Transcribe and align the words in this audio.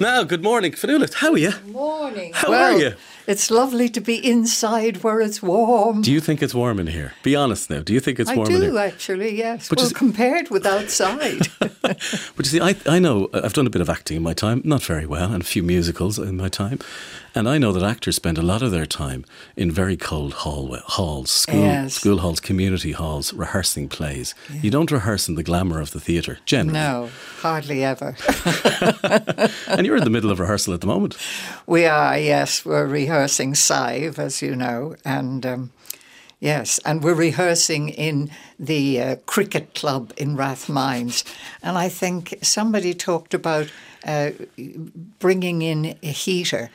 Now, 0.00 0.22
good 0.22 0.42
morning, 0.42 0.72
Fionnula. 0.72 1.12
How 1.12 1.32
are 1.32 1.36
you? 1.36 1.52
Morning. 1.66 2.32
How 2.32 2.48
well, 2.48 2.74
are 2.74 2.78
you? 2.80 2.94
It's 3.26 3.50
lovely 3.50 3.88
to 3.90 4.00
be 4.00 4.16
inside 4.16 5.02
where 5.04 5.20
it's 5.20 5.42
warm. 5.42 6.02
Do 6.02 6.10
you 6.12 6.20
think 6.20 6.42
it's 6.42 6.54
warm 6.54 6.78
in 6.80 6.86
here? 6.88 7.12
Be 7.22 7.36
honest 7.36 7.70
now. 7.70 7.80
Do 7.80 7.92
you 7.92 8.00
think 8.00 8.18
it's 8.18 8.34
warm 8.34 8.48
in 8.50 8.56
I 8.56 8.58
do 8.60 8.70
here? 8.72 8.78
actually, 8.80 9.36
yes. 9.38 9.68
But 9.68 9.78
well, 9.78 9.88
see- 9.88 9.94
compared 9.94 10.50
with 10.50 10.66
outside. 10.66 11.48
But 12.36 12.46
you 12.46 12.50
see, 12.50 12.60
I, 12.60 12.76
I 12.86 12.98
know 13.00 13.28
uh, 13.34 13.40
I've 13.44 13.52
done 13.52 13.66
a 13.66 13.70
bit 13.70 13.82
of 13.82 13.90
acting 13.90 14.16
in 14.16 14.22
my 14.22 14.32
time, 14.32 14.62
not 14.64 14.82
very 14.82 15.06
well, 15.06 15.32
and 15.32 15.42
a 15.42 15.46
few 15.46 15.62
musicals 15.62 16.18
in 16.18 16.36
my 16.36 16.48
time. 16.48 16.78
And 17.34 17.48
I 17.48 17.58
know 17.58 17.72
that 17.72 17.82
actors 17.82 18.16
spend 18.16 18.38
a 18.38 18.42
lot 18.42 18.62
of 18.62 18.70
their 18.70 18.86
time 18.86 19.24
in 19.56 19.70
very 19.72 19.96
cold 19.96 20.32
hall, 20.34 20.76
halls, 20.86 21.30
school, 21.30 21.60
Yes. 21.60 21.94
school 21.94 22.18
halls, 22.18 22.40
community 22.40 22.92
halls, 22.92 23.32
rehearsing 23.32 23.88
plays. 23.88 24.34
You 24.62 24.70
don't 24.70 24.90
rehearse 24.90 25.28
in 25.28 25.34
the 25.36 25.42
glamour 25.42 25.80
of 25.80 25.90
the 25.90 26.00
theatre, 26.00 26.38
generally. 26.44 26.78
no, 26.78 27.10
hardly 27.40 27.82
ever. 27.84 28.14
And 29.66 29.86
you're 29.86 29.96
in 29.96 30.04
the 30.04 30.10
middle 30.10 30.30
of 30.30 30.38
rehearsal 30.40 30.74
at 30.74 30.80
the 30.80 30.86
moment. 30.86 31.16
We 31.66 31.86
are, 31.86 32.18
yes. 32.18 32.64
We're 32.64 32.86
rehearsing 32.86 33.09
Sive, 33.54 34.18
as 34.18 34.42
you 34.42 34.54
know, 34.56 34.96
and 35.04 35.44
um, 35.44 35.70
yes, 36.40 36.78
and 36.84 37.02
we're 37.02 37.14
rehearsing 37.14 37.88
in 37.88 38.30
the 38.58 39.00
uh, 39.00 39.16
cricket 39.26 39.74
club 39.74 40.12
in 40.16 40.36
Rathmines. 40.36 41.24
And 41.62 41.76
I 41.76 41.88
think 41.88 42.38
somebody 42.42 42.94
talked 42.94 43.34
about 43.34 43.70
uh, 44.06 44.30
bringing 45.18 45.62
in 45.62 45.96
a 46.02 46.12
heater. 46.12 46.70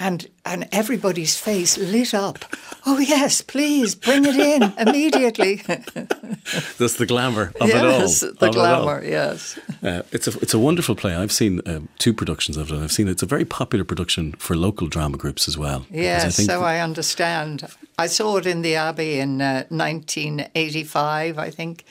And, 0.00 0.28
and 0.44 0.66
everybody's 0.72 1.38
face 1.38 1.76
lit 1.76 2.14
up. 2.14 2.44
Oh, 2.86 2.98
yes, 2.98 3.42
please 3.42 3.94
bring 3.94 4.24
it 4.24 4.34
in 4.34 4.62
immediately. 4.88 5.56
That's 6.78 6.96
the 6.96 7.04
glamour 7.06 7.52
of 7.60 7.68
yes, 7.68 8.22
it 8.22 8.26
all. 8.26 8.32
the 8.32 8.46
of 8.46 8.54
it 8.54 8.58
all. 8.58 8.84
glamour, 8.84 9.04
yes. 9.04 9.58
Uh, 9.82 10.02
it's 10.10 10.26
a 10.26 10.38
it's 10.40 10.54
a 10.54 10.58
wonderful 10.58 10.94
play. 10.94 11.14
I've 11.14 11.32
seen 11.32 11.60
uh, 11.66 11.80
two 11.98 12.14
productions 12.14 12.56
of 12.56 12.72
it. 12.72 12.82
I've 12.82 12.92
seen 12.92 13.08
it's 13.08 13.22
a 13.22 13.26
very 13.26 13.44
popular 13.44 13.84
production 13.84 14.32
for 14.32 14.56
local 14.56 14.86
drama 14.86 15.18
groups 15.18 15.46
as 15.46 15.58
well. 15.58 15.84
Yes, 15.90 16.36
think 16.36 16.48
so 16.48 16.62
I 16.62 16.80
understand. 16.80 17.68
I 17.98 18.06
saw 18.06 18.38
it 18.38 18.46
in 18.46 18.62
the 18.62 18.76
Abbey 18.76 19.18
in 19.18 19.42
uh, 19.42 19.64
1985, 19.68 21.38
I 21.38 21.50
think, 21.50 21.84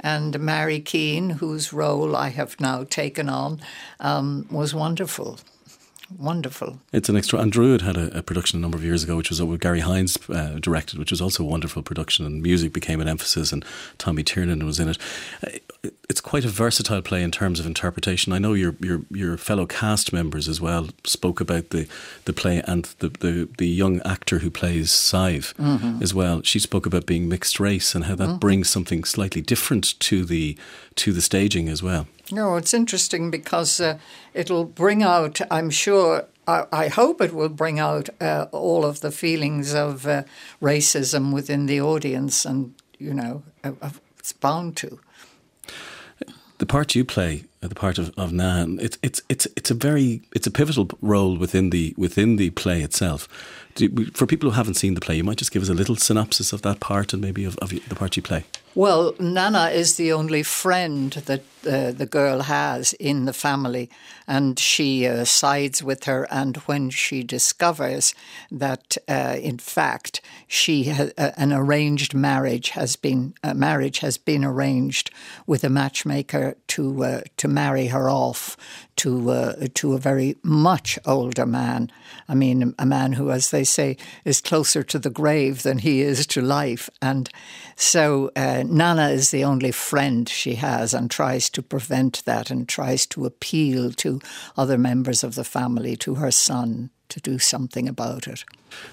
and 0.00 0.40
Mary 0.40 0.80
Keane, 0.80 1.30
whose 1.30 1.72
role 1.72 2.16
I 2.16 2.30
have 2.30 2.58
now 2.58 2.82
taken 2.82 3.28
on, 3.28 3.60
um, 4.00 4.46
was 4.50 4.74
wonderful. 4.74 5.38
Wonderful. 6.18 6.80
It's 6.92 7.08
an 7.08 7.16
extra. 7.16 7.38
And 7.38 7.50
Druid 7.52 7.82
had 7.82 7.96
a, 7.96 8.18
a 8.18 8.22
production 8.22 8.58
a 8.58 8.62
number 8.62 8.76
of 8.76 8.84
years 8.84 9.02
ago, 9.02 9.16
which 9.16 9.30
was 9.30 9.42
with 9.42 9.60
Garry 9.60 9.80
Hynes 9.80 10.16
uh, 10.30 10.58
directed, 10.58 10.98
which 10.98 11.10
was 11.10 11.20
also 11.20 11.42
a 11.42 11.46
wonderful 11.46 11.82
production, 11.82 12.24
and 12.26 12.42
music 12.42 12.72
became 12.72 13.00
an 13.00 13.08
emphasis, 13.08 13.52
and 13.52 13.64
Tommy 13.98 14.22
Tiernan 14.22 14.64
was 14.66 14.78
in 14.78 14.88
it. 14.88 14.98
Uh, 15.46 15.50
It's 16.08 16.20
quite 16.20 16.44
a 16.44 16.48
versatile 16.48 17.02
play 17.02 17.22
in 17.22 17.30
terms 17.30 17.58
of 17.58 17.66
interpretation. 17.66 18.32
I 18.32 18.38
know 18.38 18.52
your 18.54 18.74
your 18.80 19.00
your 19.10 19.36
fellow 19.36 19.66
cast 19.66 20.12
members 20.12 20.48
as 20.48 20.60
well 20.60 20.88
spoke 21.04 21.40
about 21.40 21.70
the 21.70 21.86
the 22.24 22.32
play 22.32 22.62
and 22.66 22.84
the 22.98 23.08
the, 23.08 23.48
the 23.58 23.66
young 23.66 24.00
actor 24.04 24.38
who 24.40 24.50
plays 24.50 24.90
Sive 24.92 25.54
as 26.02 26.14
well. 26.14 26.42
She 26.42 26.58
spoke 26.60 26.86
about 26.86 27.06
being 27.06 27.28
mixed 27.28 27.58
race 27.58 27.94
and 27.96 28.04
how 28.04 28.14
that 28.16 28.38
brings 28.40 28.70
something 28.70 29.04
slightly 29.04 29.42
different 29.42 29.98
to 30.00 30.24
the 30.24 30.56
to 30.94 31.12
the 31.12 31.22
staging 31.22 31.68
as 31.68 31.82
well. 31.82 32.06
No, 32.32 32.56
it's 32.56 32.72
interesting 32.74 33.30
because 33.30 33.78
uh, 33.80 33.98
it'll 34.32 34.64
bring 34.64 35.02
out, 35.02 35.40
I'm 35.50 35.68
sure, 35.70 36.24
I, 36.48 36.64
I 36.72 36.88
hope 36.88 37.20
it 37.20 37.32
will 37.34 37.50
bring 37.50 37.78
out 37.78 38.08
uh, 38.20 38.46
all 38.52 38.84
of 38.86 39.00
the 39.00 39.10
feelings 39.10 39.74
of 39.74 40.06
uh, 40.06 40.22
racism 40.62 41.32
within 41.32 41.66
the 41.66 41.80
audience, 41.82 42.46
and, 42.46 42.74
you 42.98 43.12
know, 43.12 43.42
uh, 43.62 43.72
it's 44.18 44.32
bound 44.32 44.76
to. 44.78 44.98
the 46.58 46.66
part 46.66 46.94
you 46.94 47.04
play, 47.04 47.44
uh, 47.62 47.68
the 47.68 47.74
part 47.74 47.98
of, 47.98 48.12
of 48.16 48.32
Nan, 48.32 48.78
it's 48.80 48.96
it's 49.02 49.20
it's 49.28 49.46
it's 49.56 49.70
a 49.70 49.74
very 49.74 50.22
it's 50.34 50.46
a 50.46 50.50
pivotal 50.50 50.88
role 51.00 51.36
within 51.36 51.70
the 51.70 51.92
within 51.98 52.36
the 52.36 52.50
play 52.50 52.82
itself. 52.82 53.28
You- 53.76 54.10
for 54.14 54.26
people 54.26 54.48
who 54.50 54.56
haven't 54.56 54.74
seen 54.76 54.94
the 54.94 55.00
play, 55.00 55.16
you 55.16 55.24
might 55.24 55.38
just 55.38 55.52
give 55.52 55.62
us 55.62 55.68
a 55.68 55.74
little 55.74 55.96
synopsis 55.96 56.52
of 56.52 56.62
that 56.62 56.78
part 56.80 57.12
and 57.12 57.20
maybe 57.20 57.44
of, 57.44 57.56
of 57.58 57.70
the 57.70 57.94
part 57.94 58.16
you 58.16 58.22
play. 58.22 58.44
Well, 58.74 59.14
Nana 59.18 59.68
is 59.68 59.96
the 59.96 60.12
only 60.12 60.42
friend 60.42 61.12
that 61.12 61.42
uh, 61.66 61.92
the 61.92 62.06
girl 62.06 62.42
has 62.42 62.94
in 62.94 63.26
the 63.26 63.32
family, 63.32 63.90
and 64.26 64.58
she 64.58 65.06
uh, 65.06 65.24
sides 65.24 65.82
with 65.82 66.04
her. 66.04 66.26
And 66.30 66.56
when 66.66 66.90
she 66.90 67.22
discovers 67.22 68.14
that, 68.50 68.96
uh, 69.08 69.36
in 69.40 69.58
fact, 69.58 70.22
she 70.48 70.84
ha- 70.84 71.10
uh, 71.18 71.30
an 71.36 71.52
arranged 71.52 72.14
marriage 72.14 72.70
has 72.70 72.96
been 72.96 73.34
a 73.44 73.54
marriage 73.54 73.98
has 73.98 74.16
been 74.16 74.44
arranged 74.44 75.10
with 75.46 75.64
a 75.64 75.68
matchmaker 75.68 76.56
to 76.68 77.04
uh, 77.04 77.20
to 77.36 77.48
marry 77.48 77.88
her 77.88 78.08
off 78.08 78.56
to 78.96 79.30
uh, 79.30 79.66
to 79.74 79.94
a 79.94 79.98
very 79.98 80.36
much 80.42 80.98
older 81.04 81.46
man. 81.46 81.90
I 82.28 82.34
mean, 82.34 82.74
a 82.78 82.86
man 82.86 83.12
who, 83.12 83.30
as 83.30 83.50
they 83.50 83.64
say, 83.64 83.96
is 84.24 84.40
closer 84.40 84.82
to 84.82 84.98
the 84.98 85.10
grave 85.10 85.62
than 85.62 85.78
he 85.78 86.00
is 86.00 86.26
to 86.28 86.40
life. 86.40 86.90
And 87.00 87.28
so 87.76 88.30
uh, 88.70 88.74
Nana 88.74 89.08
is 89.08 89.30
the 89.30 89.44
only 89.44 89.72
friend 89.72 90.28
she 90.28 90.54
has, 90.54 90.94
and 90.94 91.10
tries 91.10 91.50
to 91.50 91.62
prevent 91.62 92.24
that, 92.24 92.50
and 92.50 92.68
tries 92.68 93.06
to 93.06 93.26
appeal 93.26 93.92
to 93.92 94.20
other 94.56 94.78
members 94.78 95.24
of 95.24 95.34
the 95.34 95.44
family, 95.44 95.96
to 95.96 96.14
her 96.14 96.30
son, 96.30 96.90
to 97.08 97.20
do 97.20 97.38
something 97.38 97.88
about 97.88 98.26
it. 98.26 98.44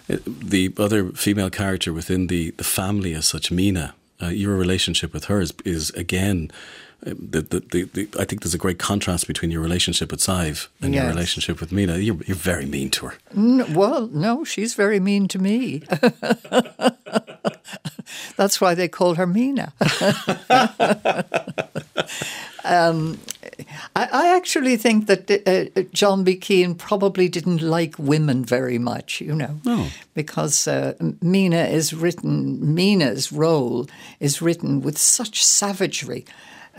Uh, 0.10 0.18
The 0.26 0.74
other 0.78 1.12
female 1.12 1.50
character 1.50 1.94
within 1.94 2.28
the, 2.28 2.52
the 2.52 2.64
family 2.64 3.16
as 3.16 3.26
such, 3.26 3.52
Mena, 3.52 3.94
uh, 4.22 4.28
your 4.28 4.56
relationship 4.58 5.14
with 5.14 5.26
her 5.26 5.42
is, 5.42 5.54
is 5.64 5.92
again. 5.92 6.52
Uh, 7.06 7.14
The, 7.16 7.42
the, 7.42 7.60
the, 7.94 8.08
I 8.20 8.26
think 8.26 8.42
there's 8.42 8.54
a 8.54 8.58
great 8.58 8.80
contrast 8.80 9.28
between 9.28 9.52
your 9.52 9.62
relationship 9.62 10.12
with 10.12 10.22
Sive 10.22 10.70
and 10.82 10.94
your 10.94 11.08
relationship 11.08 11.60
with 11.62 11.72
Mena. 11.72 11.98
You're, 11.98 12.18
you're 12.26 12.36
very 12.36 12.66
mean 12.66 12.90
to 12.92 13.08
her. 13.08 13.14
Well, 13.74 14.08
no, 14.08 14.44
she's 14.44 14.74
very 14.74 15.00
mean 15.00 15.28
to 15.30 15.40
me. 15.40 15.84
That's 18.38 18.60
why 18.60 18.74
they 18.76 18.88
call 18.88 19.16
her 19.16 19.28
Mena. 19.28 19.72
um, 22.66 23.20
I, 23.96 24.08
I 24.12 24.36
actually 24.36 24.78
think 24.78 25.08
that 25.08 25.30
uh, 25.30 25.84
John 25.94 26.24
B. 26.24 26.36
Keane 26.36 26.76
probably 26.76 27.30
didn't 27.30 27.62
like 27.62 27.96
women 28.00 28.44
very 28.44 28.78
much, 28.80 29.22
you 29.22 29.36
know, 29.36 29.60
because 30.14 30.68
uh, 30.68 30.94
Mena 31.22 31.64
is 31.66 31.94
written, 31.94 32.74
Mena's 32.74 33.32
role 33.32 33.88
is 34.20 34.42
written 34.42 34.82
with 34.82 34.98
such 34.98 35.44
savagery 35.44 36.26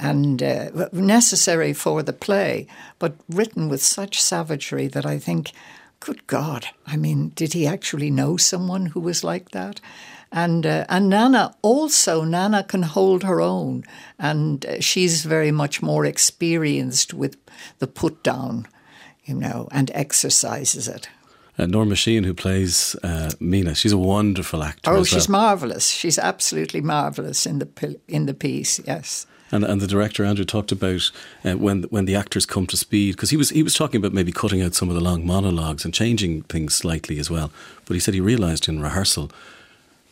and 0.00 0.43
uh, 0.43 0.88
necessary 0.93 1.75
for 1.75 2.03
the 2.03 2.12
play, 2.12 2.66
but 2.99 3.15
written 3.28 3.69
with 3.69 3.83
such 3.83 4.21
savagery 4.21 4.88
that 4.88 5.05
I 5.05 5.19
think, 5.19 5.53
good 6.00 6.27
God, 6.27 6.66
I 6.87 6.97
mean, 6.97 7.33
did 7.34 7.53
he 7.53 7.66
actually 7.66 8.11
know 8.11 8.38
someone 8.38 8.87
who 8.87 9.00
was 9.00 9.22
like 9.22 9.50
that? 9.50 9.81
And 10.33 10.65
uh, 10.65 10.84
and 10.88 11.09
Nana 11.09 11.55
also 11.61 12.25
Nana 12.25 12.62
can 12.62 12.83
hold 12.83 13.25
her 13.25 13.41
own, 13.41 13.83
and 14.16 14.65
uh, 14.65 14.81
she's 14.81 15.25
very 15.25 15.50
much 15.50 15.83
more 15.83 16.06
experienced 16.06 17.12
with 17.12 17.37
the 17.81 17.88
put 17.88 18.22
down, 18.22 18.69
you 19.25 19.34
know, 19.34 19.69
and 19.72 19.91
exercises 19.93 20.87
it. 20.87 21.09
Uh, 21.59 21.67
Norma 21.67 21.94
Sheahan, 21.94 22.25
who 22.25 22.32
plays 22.32 22.94
uh, 23.03 23.32
Mena, 23.41 23.75
she's 23.75 23.93
a 23.93 23.99
wonderful 23.99 24.62
actor. 24.62 24.93
Oh, 24.93 25.05
she's 25.05 25.28
well. 25.28 25.41
marvelous. 25.41 25.91
She's 25.91 26.19
absolutely 26.19 26.81
marvelous 26.81 27.44
in 27.44 27.59
the 27.59 27.99
in 28.06 28.27
the 28.27 28.34
piece. 28.34 28.81
Yes. 28.87 29.27
And, 29.53 29.65
and 29.65 29.81
the 29.81 29.87
director 29.87 30.25
Andrew 30.25 30.44
talked 30.44 30.71
about 30.71 31.11
uh, 31.44 31.55
when 31.55 31.83
when 31.84 32.05
the 32.05 32.15
actors 32.15 32.47
come 32.47 32.66
to 32.69 32.77
speed 32.77 33.16
because 33.16 33.31
he 33.31 33.37
was 33.37 33.50
he 33.50 33.62
was 33.62 33.75
talking 33.75 33.99
about 33.99 34.12
maybe 34.12 34.33
cutting 34.33 34.62
out 34.62 34.75
some 34.75 34.88
of 34.88 34.94
the 34.94 35.00
long 35.00 35.27
monologues 35.27 35.84
and 35.84 35.93
changing 35.93 36.43
things 36.43 36.75
slightly 36.75 37.19
as 37.19 37.31
well. 37.31 37.50
But 37.87 37.94
he 37.94 38.00
said 38.00 38.15
he 38.15 38.21
realised 38.21 38.69
in 38.69 38.81
rehearsal 38.81 39.31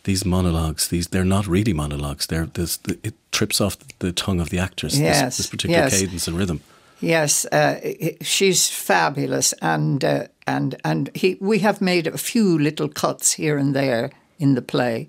these 0.03 0.25
monologues 0.25 0.87
these 0.87 1.07
they're 1.07 1.23
not 1.23 1.47
really 1.47 1.73
monologues. 1.73 2.27
They're 2.27 2.47
this 2.47 2.79
it 3.03 3.13
trips 3.31 3.61
off 3.61 3.77
the 3.99 4.11
tongue 4.11 4.41
of 4.41 4.49
the 4.49 4.59
actors. 4.59 4.99
Yes, 4.99 5.21
this, 5.21 5.37
this 5.37 5.47
particular 5.47 5.83
yes. 5.83 5.99
cadence 5.99 6.27
and 6.27 6.37
rhythm. 6.37 6.61
Yes, 7.01 7.45
uh, 7.45 7.79
she's 8.21 8.67
fabulous, 8.67 9.53
and 9.61 10.03
uh, 10.03 10.27
and 10.45 10.75
and 10.83 11.09
he. 11.15 11.37
We 11.39 11.59
have 11.59 11.79
made 11.79 12.07
a 12.07 12.17
few 12.17 12.59
little 12.59 12.89
cuts 12.89 13.33
here 13.33 13.57
and 13.57 13.73
there 13.73 14.11
in 14.37 14.55
the 14.55 14.61
play, 14.61 15.07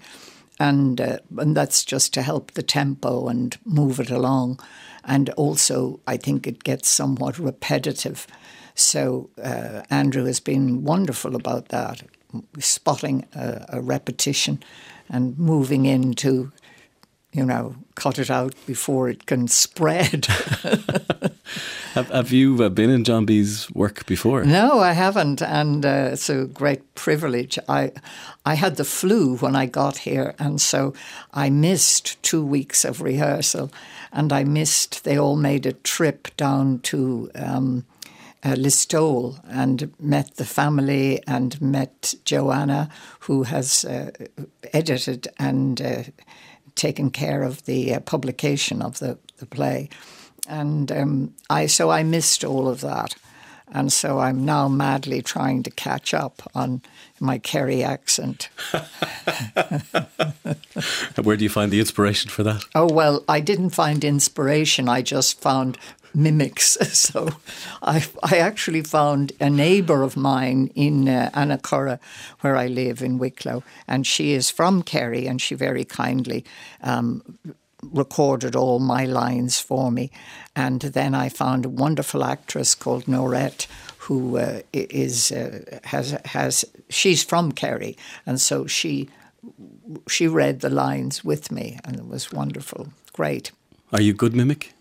and 0.61 1.01
uh, 1.01 1.19
and 1.39 1.57
that's 1.57 1.85
just 1.85 2.15
to 2.15 2.23
help 2.23 2.53
the 2.53 2.62
tempo 2.62 3.27
and 3.27 3.59
move 3.65 3.99
it 3.99 4.11
along, 4.11 4.61
and 5.03 5.31
also 5.31 5.99
I 6.07 6.17
think 6.19 6.47
it 6.47 6.62
gets 6.62 6.89
somewhat 6.89 7.39
repetitive. 7.39 8.27
So 8.75 9.31
uh, 9.43 9.83
Andrew 9.91 10.27
has 10.27 10.39
been 10.39 10.85
wonderful 10.85 11.35
about 11.35 11.69
that, 11.69 12.03
spotting 12.59 13.27
a, 13.35 13.65
a 13.71 13.81
repetition, 13.81 14.62
and 15.09 15.37
moving 15.39 15.87
into 15.87 16.53
you 17.33 17.45
know, 17.45 17.77
cut 17.95 18.19
it 18.19 18.31
out 18.31 18.55
before 18.67 19.09
it 19.09 19.27
can 19.27 19.49
spread. 19.65 20.27
Have, 21.94 22.08
have 22.11 22.31
you 22.32 22.62
uh, 22.62 22.69
been 22.69 22.91
in 22.91 23.05
John 23.05 23.25
B's 23.25 23.69
work 23.73 24.06
before? 24.06 24.44
no, 24.44 24.79
I 24.79 24.93
haven't, 24.93 25.43
and 25.43 25.85
uh, 25.85 26.11
it's 26.12 26.31
a 26.31 26.44
great 26.44 26.94
privilege. 26.94 27.58
I, 27.69 27.93
I 28.44 28.55
had 28.55 28.76
the 28.76 28.85
flu 28.85 29.37
when 29.37 29.56
I 29.56 29.67
got 29.67 29.99
here, 29.99 30.35
and 30.38 30.61
so 30.61 30.94
I 31.35 31.50
missed 31.50 32.23
two 32.23 32.44
weeks 32.44 32.85
of 32.85 33.00
rehearsal, 33.00 33.73
and 34.12 34.32
I 34.32 34.44
missed. 34.44 35.05
They 35.05 35.19
all 35.19 35.37
made 35.37 35.67
a 35.67 35.73
trip 35.73 36.29
down 36.37 36.79
to 36.81 37.31
um, 37.35 37.85
uh, 38.44 38.55
Listowel 38.55 39.41
and 39.49 39.93
met 39.99 40.37
the 40.37 40.44
family 40.44 41.23
and 41.26 41.61
met 41.61 42.14
Joanna, 42.25 42.88
who 43.20 43.44
has 43.44 43.85
uh, 43.85 44.11
edited 44.73 45.29
and 45.38 45.81
uh, 45.81 46.02
taken 46.75 47.11
care 47.11 47.43
of 47.43 47.64
the 47.64 47.94
uh, 47.94 48.00
publication 48.00 48.81
of 48.81 48.99
the, 48.99 49.19
the 49.38 49.47
play. 49.47 49.88
And 50.50 50.91
um, 50.91 51.35
I 51.49 51.67
so 51.67 51.91
I 51.91 52.02
missed 52.02 52.44
all 52.44 52.69
of 52.69 52.81
that. 52.81 53.14
And 53.73 53.93
so 53.93 54.19
I'm 54.19 54.44
now 54.44 54.69
madly 54.69 55.23
trying 55.23 55.62
to 55.62 55.70
catch 55.70 56.12
up 56.12 56.43
on 56.56 56.82
my 57.20 57.38
Kerry 57.38 57.85
accent. 57.85 58.49
Where 61.23 61.37
do 61.37 61.44
you 61.44 61.50
find 61.50 61.70
the 61.70 61.79
inspiration 61.79 62.31
for 62.31 62.43
that? 62.43 62.64
Oh, 62.75 62.93
well, 62.93 63.23
I 63.29 63.38
didn't 63.38 63.70
find 63.70 64.02
inspiration. 64.02 64.88
I 64.88 65.02
just 65.02 65.41
found 65.41 65.79
mimics. 66.14 66.76
So 67.00 67.31
I, 67.82 68.05
I 68.23 68.38
actually 68.38 68.82
found 68.82 69.32
a 69.41 69.49
neighbour 69.49 70.02
of 70.02 70.17
mine 70.17 70.70
in 70.75 71.08
uh, 71.08 71.31
where 72.41 72.56
I 72.56 72.67
live 72.67 73.02
in 73.02 73.19
Wicklow, 73.19 73.62
and 73.88 74.06
she 74.06 74.32
is 74.32 74.50
from 74.50 74.82
Kerry, 74.82 75.26
and 75.26 75.41
she 75.41 75.55
very 75.55 75.85
kindly 75.85 76.44
um, 76.82 77.23
recorded 77.82 78.56
all 78.56 78.79
my 78.79 79.05
lines 79.05 79.61
for 79.61 79.91
me. 79.91 80.11
And 80.55 80.81
then 80.81 81.15
I 81.15 81.29
found 81.29 81.65
a 81.65 81.71
wonderful 81.71 82.25
actress 82.25 82.75
called 82.75 83.05
Norette 83.05 83.67
who 83.99 84.38
uh, 84.38 84.61
is 84.73 85.31
uh, 85.31 85.79
has 85.85 86.17
has 86.25 86.65
she's 86.88 87.23
from 87.23 87.53
Kerry, 87.53 87.97
and 88.27 88.41
so 88.41 88.67
she 88.67 89.09
she 90.09 90.27
read 90.27 90.61
the 90.61 90.71
lines 90.71 91.25
with 91.25 91.53
me, 91.53 91.79
and 91.85 91.97
it 91.97 92.06
was 92.06 92.32
wonderful, 92.32 92.88
great. 93.12 93.53
Are 93.93 94.00
you 94.00 94.12
good 94.12 94.35
mimic? 94.35 94.73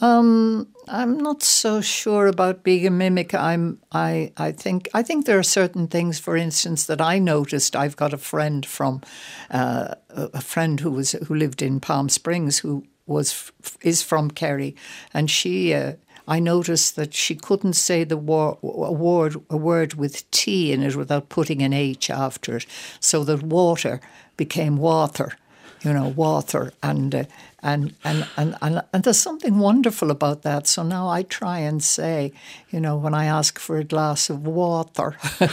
Um, 0.00 0.68
I'm 0.88 1.18
not 1.18 1.42
so 1.42 1.80
sure 1.80 2.26
about 2.26 2.62
being 2.62 2.86
a 2.86 2.90
mimic. 2.90 3.32
I'm. 3.34 3.80
I. 3.92 4.32
I 4.36 4.52
think. 4.52 4.88
I 4.92 5.02
think 5.02 5.24
there 5.24 5.38
are 5.38 5.44
certain 5.44 5.86
things, 5.86 6.18
for 6.18 6.36
instance, 6.36 6.86
that 6.86 7.00
I 7.00 7.18
noticed. 7.18 7.76
I've 7.76 7.96
got 7.96 8.12
a 8.12 8.18
friend 8.18 8.66
from, 8.66 9.02
uh, 9.50 9.94
a 10.10 10.40
friend 10.40 10.80
who 10.80 10.90
was 10.90 11.12
who 11.12 11.34
lived 11.34 11.62
in 11.62 11.80
Palm 11.80 12.08
Springs 12.08 12.58
who 12.58 12.84
was 13.06 13.52
is 13.82 14.02
from 14.02 14.30
Kerry, 14.30 14.74
and 15.12 15.30
she. 15.30 15.74
Uh, 15.74 15.92
I 16.26 16.40
noticed 16.40 16.96
that 16.96 17.12
she 17.12 17.34
couldn't 17.34 17.74
say 17.74 18.02
the 18.02 18.16
wor- 18.16 18.58
a 18.62 18.92
word 18.92 19.36
a 19.50 19.58
word 19.58 19.94
with 19.94 20.28
T 20.30 20.72
in 20.72 20.82
it 20.82 20.96
without 20.96 21.28
putting 21.28 21.62
an 21.62 21.74
H 21.74 22.08
after 22.10 22.56
it, 22.56 22.66
so 22.98 23.24
that 23.24 23.42
water 23.42 24.00
became 24.36 24.78
water 24.78 25.36
you 25.84 25.92
know, 25.92 26.08
water 26.08 26.72
and, 26.82 27.14
uh, 27.14 27.24
and, 27.64 27.94
and, 28.04 28.28
and, 28.36 28.56
and, 28.60 28.82
and 28.92 29.02
there's 29.02 29.18
something 29.18 29.58
wonderful 29.58 30.10
about 30.10 30.42
that. 30.42 30.66
So 30.66 30.82
now 30.82 31.08
I 31.08 31.22
try 31.22 31.60
and 31.60 31.82
say, 31.82 32.32
you 32.70 32.78
know, 32.78 32.96
when 32.96 33.14
I 33.14 33.24
ask 33.24 33.58
for 33.58 33.78
a 33.78 33.84
glass 33.84 34.28
of 34.28 34.46
water. 34.46 35.16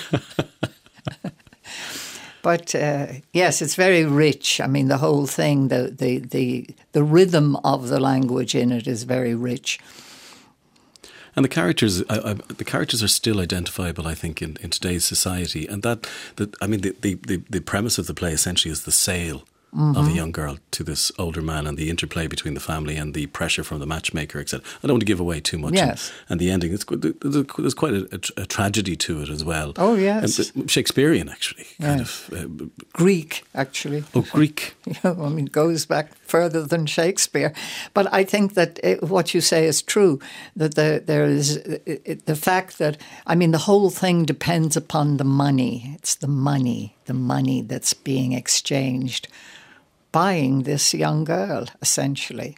but 2.42 2.76
uh, 2.76 3.08
yes, 3.32 3.62
it's 3.62 3.76
very 3.76 4.04
rich. 4.04 4.60
I 4.60 4.68
mean, 4.68 4.90
the 4.90 4.98
whole 4.98 5.26
thing, 5.26 5.70
the, 5.70 5.84
the, 5.98 6.20
the, 6.20 6.68
the 6.92 7.04
rhythm 7.04 7.56
of 7.64 7.88
the 7.88 8.02
language 8.02 8.56
in 8.56 8.74
it 8.74 8.88
is 8.88 9.04
very 9.04 9.34
rich. 9.34 9.80
And 11.34 11.46
the 11.46 11.50
characters, 11.50 12.00
the 12.00 12.66
characters 12.66 13.02
are 13.02 13.08
still 13.08 13.40
identifiable, 13.40 14.06
I 14.06 14.16
think, 14.16 14.42
in, 14.42 14.58
in 14.60 14.70
today's 14.70 15.06
society. 15.06 15.66
And 15.66 15.82
that, 15.84 16.06
that 16.36 16.62
I 16.62 16.68
mean, 16.68 16.82
the, 16.82 16.92
the, 16.92 17.42
the 17.50 17.62
premise 17.62 17.98
of 17.98 18.08
the 18.08 18.14
play 18.14 18.34
essentially 18.34 18.70
is 18.70 18.84
the 18.84 18.92
sale 18.92 19.44
mm-hmm. 19.76 19.98
of 19.98 20.08
a 20.08 20.12
young 20.12 20.32
girl 20.32 20.58
to 20.72 20.84
this 20.84 21.12
older 21.18 21.42
man 21.42 21.68
and 21.68 21.78
the 21.78 21.90
interplay 21.90 22.28
between 22.28 22.54
the 22.54 22.60
family 22.60 22.96
and 22.96 23.14
the 23.14 23.28
pressure 23.28 23.64
from 23.64 23.80
the 23.80 23.86
matchmaker, 23.86 24.40
etc. 24.40 24.66
I 24.84 24.88
don't 24.88 24.96
want 24.96 25.02
to 25.02 25.06
give 25.06 25.20
away 25.20 25.40
too 25.40 25.58
much. 25.58 25.74
Yes. 25.74 26.12
And, 26.30 26.32
and 26.32 26.40
the 26.40 26.52
ending, 26.52 26.74
it's, 26.74 26.86
there's 26.86 27.74
quite 27.74 27.94
a, 27.94 28.08
a, 28.12 28.42
a, 28.42 28.46
tragedy 28.46 28.96
to 28.98 29.22
it 29.22 29.30
as 29.30 29.44
well. 29.44 29.74
Oh, 29.78 29.96
yes. 29.96 30.56
And, 30.56 30.70
Shakespearean, 30.70 31.30
actually. 31.30 31.68
Kind 31.80 32.00
yes. 32.00 32.30
of. 32.30 32.62
Uh, 32.62 32.66
Greek, 32.94 33.44
actually. 33.56 34.04
Oh, 34.14 34.26
Greek. 34.32 34.76
I 35.04 35.14
mean, 35.14 35.48
it 35.48 35.52
goes 35.52 35.86
back 35.86 36.14
further 36.24 36.64
than 36.64 36.86
Shakespeare. 36.86 37.54
But 37.94 38.12
I 38.14 38.24
think 38.24 38.54
that 38.56 38.80
it, 38.84 39.04
what 39.04 39.34
you 39.34 39.42
say 39.42 39.66
is 39.66 39.82
true, 39.82 40.20
that 40.56 40.76
the, 40.76 41.04
there 41.06 41.26
is 41.26 41.58
it, 41.58 42.26
the 42.26 42.36
fact 42.36 42.78
that, 42.78 42.98
I 43.28 43.36
mean, 43.36 43.52
the 43.52 43.58
whole 43.58 43.90
thing 43.90 44.26
depends 44.26 44.78
upon 44.78 45.18
the 45.18 45.24
money. 45.24 45.96
It's 45.96 46.16
the 46.16 46.28
money, 46.28 46.96
the 47.06 47.14
money 47.14 47.62
that's 47.62 47.94
being 47.94 48.34
exchanged 48.34 49.28
buying 50.12 50.64
this 50.64 50.94
young 50.94 51.24
girl, 51.24 51.66
essentially. 51.82 52.58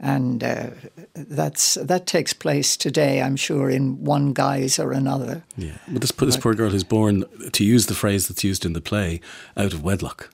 And 0.00 0.44
uh, 0.44 0.70
that's 1.14 1.74
that 1.74 2.06
takes 2.06 2.32
place 2.32 2.76
today, 2.76 3.20
I'm 3.20 3.34
sure, 3.34 3.68
in 3.68 4.04
one 4.04 4.32
guise 4.32 4.78
or 4.78 4.92
another. 4.92 5.42
Yeah, 5.56 5.78
but 5.88 6.02
this, 6.02 6.12
this 6.12 6.36
poor 6.36 6.54
girl 6.54 6.72
is 6.72 6.84
born, 6.84 7.24
to 7.50 7.64
use 7.64 7.86
the 7.86 7.94
phrase 7.94 8.28
that's 8.28 8.44
used 8.44 8.64
in 8.64 8.74
the 8.74 8.80
play, 8.80 9.20
out 9.56 9.72
of 9.72 9.82
wedlock. 9.82 10.30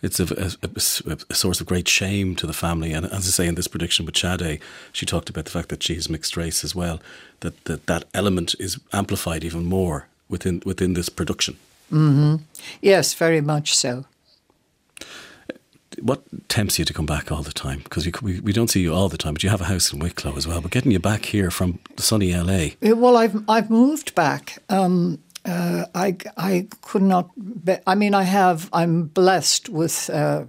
It's 0.00 0.20
a, 0.20 0.56
a, 0.62 1.18
a, 1.28 1.34
source 1.34 1.60
of 1.60 1.66
great 1.66 1.88
shame 1.88 2.36
to 2.36 2.46
the 2.46 2.52
family. 2.52 2.92
And 2.92 3.04
as 3.06 3.26
I 3.26 3.30
say 3.30 3.46
in 3.48 3.56
this 3.56 3.66
prediction 3.66 4.06
with 4.06 4.16
Sade, 4.16 4.60
she 4.92 5.04
talked 5.04 5.28
about 5.28 5.44
the 5.44 5.50
fact 5.50 5.70
that 5.70 5.82
she's 5.82 6.08
mixed 6.08 6.36
race 6.36 6.62
as 6.62 6.72
well, 6.72 7.00
that 7.40 7.64
that, 7.64 7.86
that 7.86 8.04
element 8.14 8.54
is 8.60 8.78
amplified 8.92 9.42
even 9.42 9.64
more 9.64 10.06
within, 10.28 10.62
within 10.64 10.94
this 10.94 11.08
production. 11.08 11.56
Mm-hmm. 11.92 12.36
Yes, 12.80 13.12
very 13.14 13.40
much 13.40 13.76
so 13.76 14.04
what 16.02 16.22
tempts 16.48 16.78
you 16.78 16.84
to 16.84 16.92
come 16.92 17.06
back 17.06 17.30
all 17.30 17.42
the 17.42 17.52
time? 17.52 17.80
Because 17.84 18.06
we, 18.22 18.40
we, 18.40 18.52
don't 18.52 18.68
see 18.68 18.80
you 18.80 18.94
all 18.94 19.08
the 19.08 19.18
time, 19.18 19.34
but 19.34 19.42
you 19.42 19.50
have 19.50 19.60
a 19.60 19.64
house 19.64 19.92
in 19.92 19.98
Wicklow 19.98 20.36
as 20.36 20.46
well. 20.46 20.60
But 20.60 20.70
getting 20.70 20.92
you 20.92 20.98
back 20.98 21.26
here 21.26 21.50
from 21.50 21.78
sunny 21.96 22.34
LA. 22.34 22.68
Well, 22.80 23.16
I've 23.16 23.42
I've 23.48 23.70
moved 23.70 24.14
back. 24.14 24.58
Um, 24.68 25.18
uh, 25.44 25.86
I 25.94 26.16
I 26.36 26.68
could 26.82 27.02
not. 27.02 27.30
Be, 27.64 27.76
I 27.86 27.94
mean, 27.94 28.14
I 28.14 28.24
have. 28.24 28.68
I'm 28.72 29.04
blessed 29.04 29.68
with. 29.68 30.10
Uh, 30.10 30.44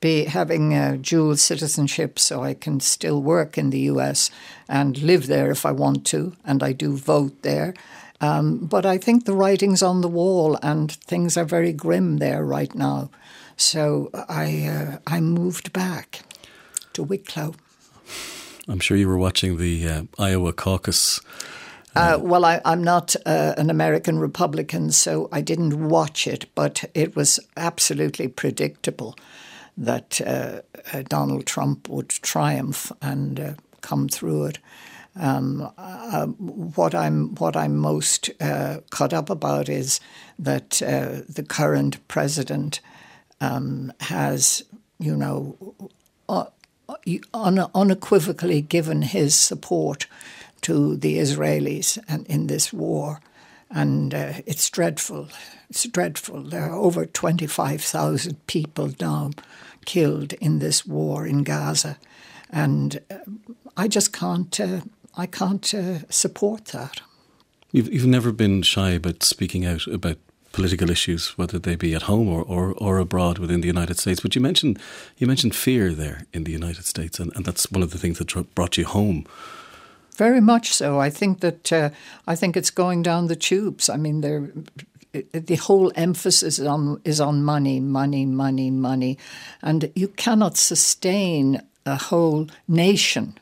be 0.00 0.24
having 0.24 0.72
a 0.72 0.96
dual 0.96 1.36
citizenship, 1.36 2.18
so 2.18 2.42
I 2.42 2.54
can 2.54 2.80
still 2.80 3.20
work 3.20 3.58
in 3.58 3.68
the 3.68 3.80
U.S. 3.80 4.30
and 4.66 4.96
live 5.02 5.26
there 5.26 5.50
if 5.50 5.66
I 5.66 5.72
want 5.72 6.06
to, 6.06 6.34
and 6.42 6.62
I 6.62 6.72
do 6.72 6.96
vote 6.96 7.42
there. 7.42 7.74
Um, 8.20 8.58
but 8.58 8.84
I 8.84 8.98
think 8.98 9.24
the 9.24 9.34
writing's 9.34 9.82
on 9.82 10.00
the 10.00 10.08
wall, 10.08 10.58
and 10.62 10.90
things 10.92 11.36
are 11.36 11.44
very 11.44 11.72
grim 11.72 12.18
there 12.18 12.44
right 12.44 12.74
now. 12.74 13.10
So 13.60 14.10
I 14.28 14.66
uh, 14.66 14.98
I 15.06 15.20
moved 15.20 15.72
back 15.72 16.22
to 16.94 17.02
Wicklow. 17.02 17.54
I'm 18.66 18.80
sure 18.80 18.96
you 18.96 19.06
were 19.06 19.18
watching 19.18 19.58
the 19.58 19.86
uh, 19.86 20.02
Iowa 20.18 20.52
caucus. 20.52 21.20
Uh, 21.94 22.18
well, 22.20 22.44
I, 22.44 22.60
am 22.64 22.84
not 22.84 23.16
uh, 23.26 23.54
an 23.58 23.68
American 23.68 24.18
Republican, 24.18 24.92
so 24.92 25.28
I 25.32 25.40
didn't 25.40 25.88
watch 25.88 26.26
it, 26.26 26.46
but 26.54 26.84
it 26.94 27.16
was 27.16 27.40
absolutely 27.56 28.28
predictable 28.28 29.16
that 29.76 30.20
uh, 30.24 30.60
uh, 30.92 31.02
Donald 31.08 31.46
Trump 31.46 31.88
would 31.88 32.08
triumph 32.08 32.92
and 33.02 33.56
come 33.80 34.08
through 34.08 34.46
it. 34.46 34.58
Um, 35.16 35.70
uh, 35.76 36.26
what 36.26 36.94
I'm 36.94 37.34
what 37.34 37.56
I'm 37.56 37.76
most 37.76 38.30
uh, 38.40 38.78
caught 38.90 39.12
up 39.12 39.28
about 39.28 39.68
is 39.68 40.00
that 40.38 40.80
uh, 40.80 41.22
the 41.28 41.44
current 41.46 42.06
president 42.08 42.80
um, 43.40 43.92
has, 44.00 44.62
you 44.98 45.16
know, 45.16 45.74
uh, 46.28 46.46
un- 47.34 47.70
unequivocally 47.74 48.60
given 48.60 49.02
his 49.02 49.34
support 49.34 50.06
to 50.62 50.96
the 50.96 51.18
Israelis 51.18 51.98
and 52.08 52.26
in 52.26 52.46
this 52.46 52.72
war. 52.72 53.20
And 53.70 54.12
uh, 54.14 54.32
it's 54.46 54.68
dreadful. 54.68 55.28
It's 55.68 55.84
dreadful. 55.86 56.42
There 56.42 56.64
are 56.64 56.74
over 56.74 57.06
25,000 57.06 58.46
people 58.46 58.92
now 59.00 59.30
killed 59.84 60.32
in 60.34 60.58
this 60.58 60.84
war 60.84 61.26
in 61.26 61.44
Gaza. 61.44 61.96
And 62.50 63.00
uh, 63.10 63.18
I 63.76 63.86
just 63.86 64.12
can't, 64.12 64.58
uh, 64.58 64.80
I 65.16 65.26
can't 65.26 65.72
uh, 65.72 66.00
support 66.08 66.66
that. 66.66 67.00
You've, 67.72 67.92
you've 67.92 68.06
never 68.06 68.32
been 68.32 68.62
shy 68.62 68.90
about 68.90 69.22
speaking 69.22 69.64
out 69.64 69.86
about 69.86 70.18
political 70.52 70.90
issues, 70.90 71.38
whether 71.38 71.58
they 71.58 71.76
be 71.76 71.94
at 71.94 72.02
home 72.02 72.28
or, 72.28 72.42
or, 72.42 72.74
or 72.78 72.98
abroad 72.98 73.38
within 73.38 73.60
the 73.60 73.68
United 73.68 73.98
States. 73.98 74.20
But 74.20 74.34
you 74.34 74.40
mentioned 74.40 74.78
you 75.18 75.26
mentioned 75.26 75.54
fear 75.54 75.92
there 75.92 76.26
in 76.32 76.44
the 76.44 76.52
United 76.52 76.84
States, 76.84 77.20
and, 77.20 77.32
and 77.34 77.44
that's 77.44 77.70
one 77.70 77.82
of 77.82 77.90
the 77.90 77.98
things 77.98 78.18
that 78.18 78.54
brought 78.54 78.76
you 78.76 78.84
home. 78.84 79.26
Very 80.16 80.40
much 80.40 80.72
so. 80.72 81.00
I 81.00 81.10
think 81.10 81.40
that 81.40 81.72
uh, 81.72 81.90
I 82.26 82.36
think 82.36 82.56
it's 82.56 82.70
going 82.70 83.02
down 83.02 83.28
the 83.28 83.36
tubes. 83.36 83.88
I 83.88 83.96
mean, 83.96 84.20
there 84.20 84.50
the 85.32 85.56
whole 85.56 85.92
emphasis 85.94 86.58
is 86.58 86.66
on 86.66 87.00
is 87.04 87.20
on 87.20 87.42
money, 87.42 87.80
money, 87.80 88.26
money, 88.26 88.70
money, 88.70 89.18
and 89.62 89.90
you 89.94 90.08
cannot 90.08 90.56
sustain 90.56 91.62
a 91.86 91.96
whole 91.96 92.46
nation. 92.68 93.38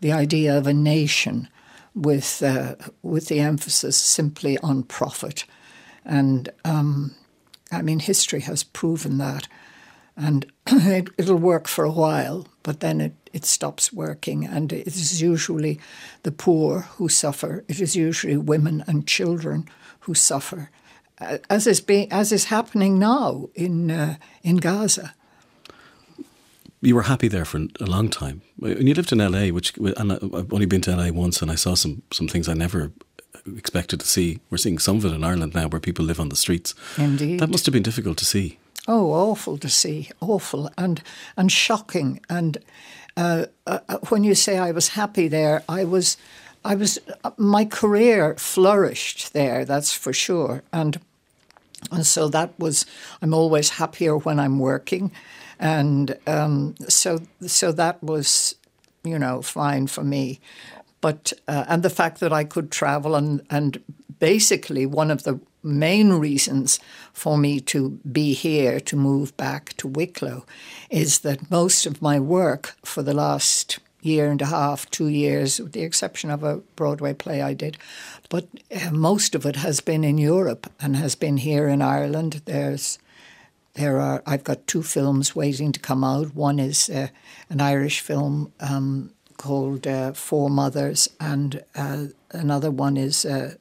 The 0.00 0.12
idea 0.12 0.58
of 0.58 0.66
a 0.66 0.74
nation 0.74 1.48
with 1.94 2.42
uh, 2.42 2.74
with 3.02 3.28
the 3.28 3.40
emphasis 3.40 3.96
simply 3.96 4.58
on 4.58 4.82
profit. 4.82 5.44
And 6.04 6.50
um, 6.64 7.14
I 7.72 7.82
mean, 7.82 8.00
history 8.00 8.40
has 8.40 8.62
proven 8.62 9.18
that. 9.18 9.48
and 10.16 10.46
it, 10.66 11.08
it'll 11.18 11.36
work 11.36 11.68
for 11.68 11.84
a 11.84 11.90
while, 11.92 12.46
but 12.62 12.80
then 12.80 13.00
it, 13.00 13.14
it 13.32 13.44
stops 13.44 13.92
working, 13.92 14.44
and 14.44 14.72
it 14.72 14.86
is 14.86 15.20
usually 15.20 15.80
the 16.22 16.32
poor 16.32 16.80
who 16.98 17.08
suffer. 17.08 17.64
It 17.68 17.80
is 17.80 17.96
usually 17.96 18.36
women 18.36 18.84
and 18.86 19.06
children 19.06 19.68
who 20.00 20.14
suffer, 20.14 20.70
as 21.50 21.66
is 21.66 21.80
being 21.80 22.12
as 22.12 22.32
is 22.32 22.44
happening 22.44 22.98
now 22.98 23.48
in 23.54 23.90
uh, 23.90 24.16
in 24.42 24.56
Gaza. 24.58 25.14
You 26.80 26.94
were 26.94 27.02
happy 27.02 27.28
there 27.28 27.46
for 27.46 27.58
a 27.80 27.86
long 27.86 28.08
time, 28.10 28.42
and 28.60 28.86
you 28.86 28.94
lived 28.94 29.10
in 29.12 29.18
LA, 29.18 29.48
which 29.48 29.76
and 29.78 30.12
I've 30.12 30.52
only 30.52 30.66
been 30.66 30.82
to 30.82 30.94
LA 30.94 31.10
once, 31.10 31.42
and 31.42 31.50
I 31.50 31.56
saw 31.56 31.74
some 31.74 32.02
some 32.12 32.28
things 32.28 32.48
I 32.48 32.54
never 32.54 32.92
expected 33.56 34.00
to 34.00 34.06
see. 34.06 34.40
We're 34.50 34.58
seeing 34.58 34.78
some 34.78 34.96
of 34.96 35.04
it 35.04 35.12
in 35.12 35.24
Ireland 35.24 35.54
now, 35.54 35.68
where 35.68 35.80
people 35.80 36.04
live 36.04 36.20
on 36.20 36.28
the 36.28 36.36
streets. 36.36 36.74
Indeed, 36.98 37.40
that 37.40 37.50
must 37.50 37.66
have 37.66 37.72
been 37.72 37.82
difficult 37.82 38.18
to 38.18 38.24
see. 38.24 38.58
Oh, 38.86 39.12
awful 39.12 39.58
to 39.58 39.68
see, 39.68 40.10
awful 40.20 40.70
and 40.76 41.02
and 41.36 41.50
shocking. 41.50 42.20
And 42.28 42.58
uh, 43.16 43.46
uh, 43.66 43.78
when 44.08 44.24
you 44.24 44.34
say 44.34 44.58
I 44.58 44.72
was 44.72 44.88
happy 44.88 45.28
there, 45.28 45.62
I 45.68 45.84
was, 45.84 46.16
I 46.64 46.74
was. 46.74 46.98
My 47.36 47.64
career 47.64 48.34
flourished 48.36 49.32
there. 49.32 49.64
That's 49.64 49.92
for 49.92 50.12
sure. 50.12 50.62
And 50.72 51.00
and 51.90 52.06
so 52.06 52.28
that 52.28 52.52
was. 52.58 52.84
I'm 53.22 53.34
always 53.34 53.70
happier 53.70 54.18
when 54.18 54.38
I'm 54.38 54.58
working, 54.58 55.12
and 55.58 56.18
um, 56.26 56.74
so 56.88 57.22
so 57.46 57.72
that 57.72 58.02
was, 58.02 58.56
you 59.02 59.18
know, 59.18 59.40
fine 59.42 59.86
for 59.86 60.04
me. 60.04 60.40
But 61.04 61.34
uh, 61.46 61.66
and 61.68 61.82
the 61.82 61.90
fact 61.90 62.20
that 62.20 62.32
I 62.32 62.44
could 62.44 62.70
travel 62.70 63.14
and 63.14 63.42
and 63.50 63.78
basically 64.18 64.86
one 64.86 65.10
of 65.10 65.24
the 65.24 65.38
main 65.62 66.14
reasons 66.14 66.80
for 67.12 67.36
me 67.36 67.60
to 67.60 68.00
be 68.10 68.32
here, 68.32 68.80
to 68.80 68.96
move 68.96 69.36
back 69.36 69.74
to 69.76 69.86
Wicklow, 69.86 70.46
is 70.88 71.18
that 71.18 71.50
most 71.50 71.84
of 71.84 72.00
my 72.00 72.18
work 72.18 72.76
for 72.86 73.02
the 73.02 73.12
last 73.12 73.80
year 74.00 74.30
and 74.30 74.40
a 74.40 74.46
half, 74.46 74.90
two 74.90 75.08
years, 75.08 75.60
with 75.60 75.72
the 75.72 75.82
exception 75.82 76.30
of 76.30 76.42
a 76.42 76.62
Broadway 76.74 77.12
play 77.12 77.42
I 77.42 77.52
did, 77.52 77.76
but 78.30 78.46
uh, 78.74 78.90
most 78.90 79.34
of 79.34 79.44
it 79.44 79.56
has 79.56 79.82
been 79.82 80.04
in 80.04 80.16
Europe 80.16 80.72
and 80.80 80.96
has 80.96 81.14
been 81.14 81.36
here 81.36 81.68
in 81.68 81.82
Ireland. 81.82 82.40
There's 82.46 82.98
there 83.74 84.00
are 84.00 84.22
I've 84.26 84.44
got 84.44 84.66
two 84.66 84.82
films 84.82 85.36
waiting 85.36 85.72
to 85.72 85.80
come 85.80 86.02
out. 86.02 86.34
One 86.34 86.58
is 86.58 86.88
uh, 86.88 87.08
an 87.50 87.60
Irish 87.60 88.00
film 88.00 88.52
um, 88.58 89.10
called 89.36 89.86
uh, 89.86 90.12
Four 90.12 90.50
Mothers, 90.50 91.08
and 91.20 91.62
uh, 91.74 92.06
another 92.30 92.70
one 92.70 92.96
is 92.96 93.24
uh, 93.24 93.54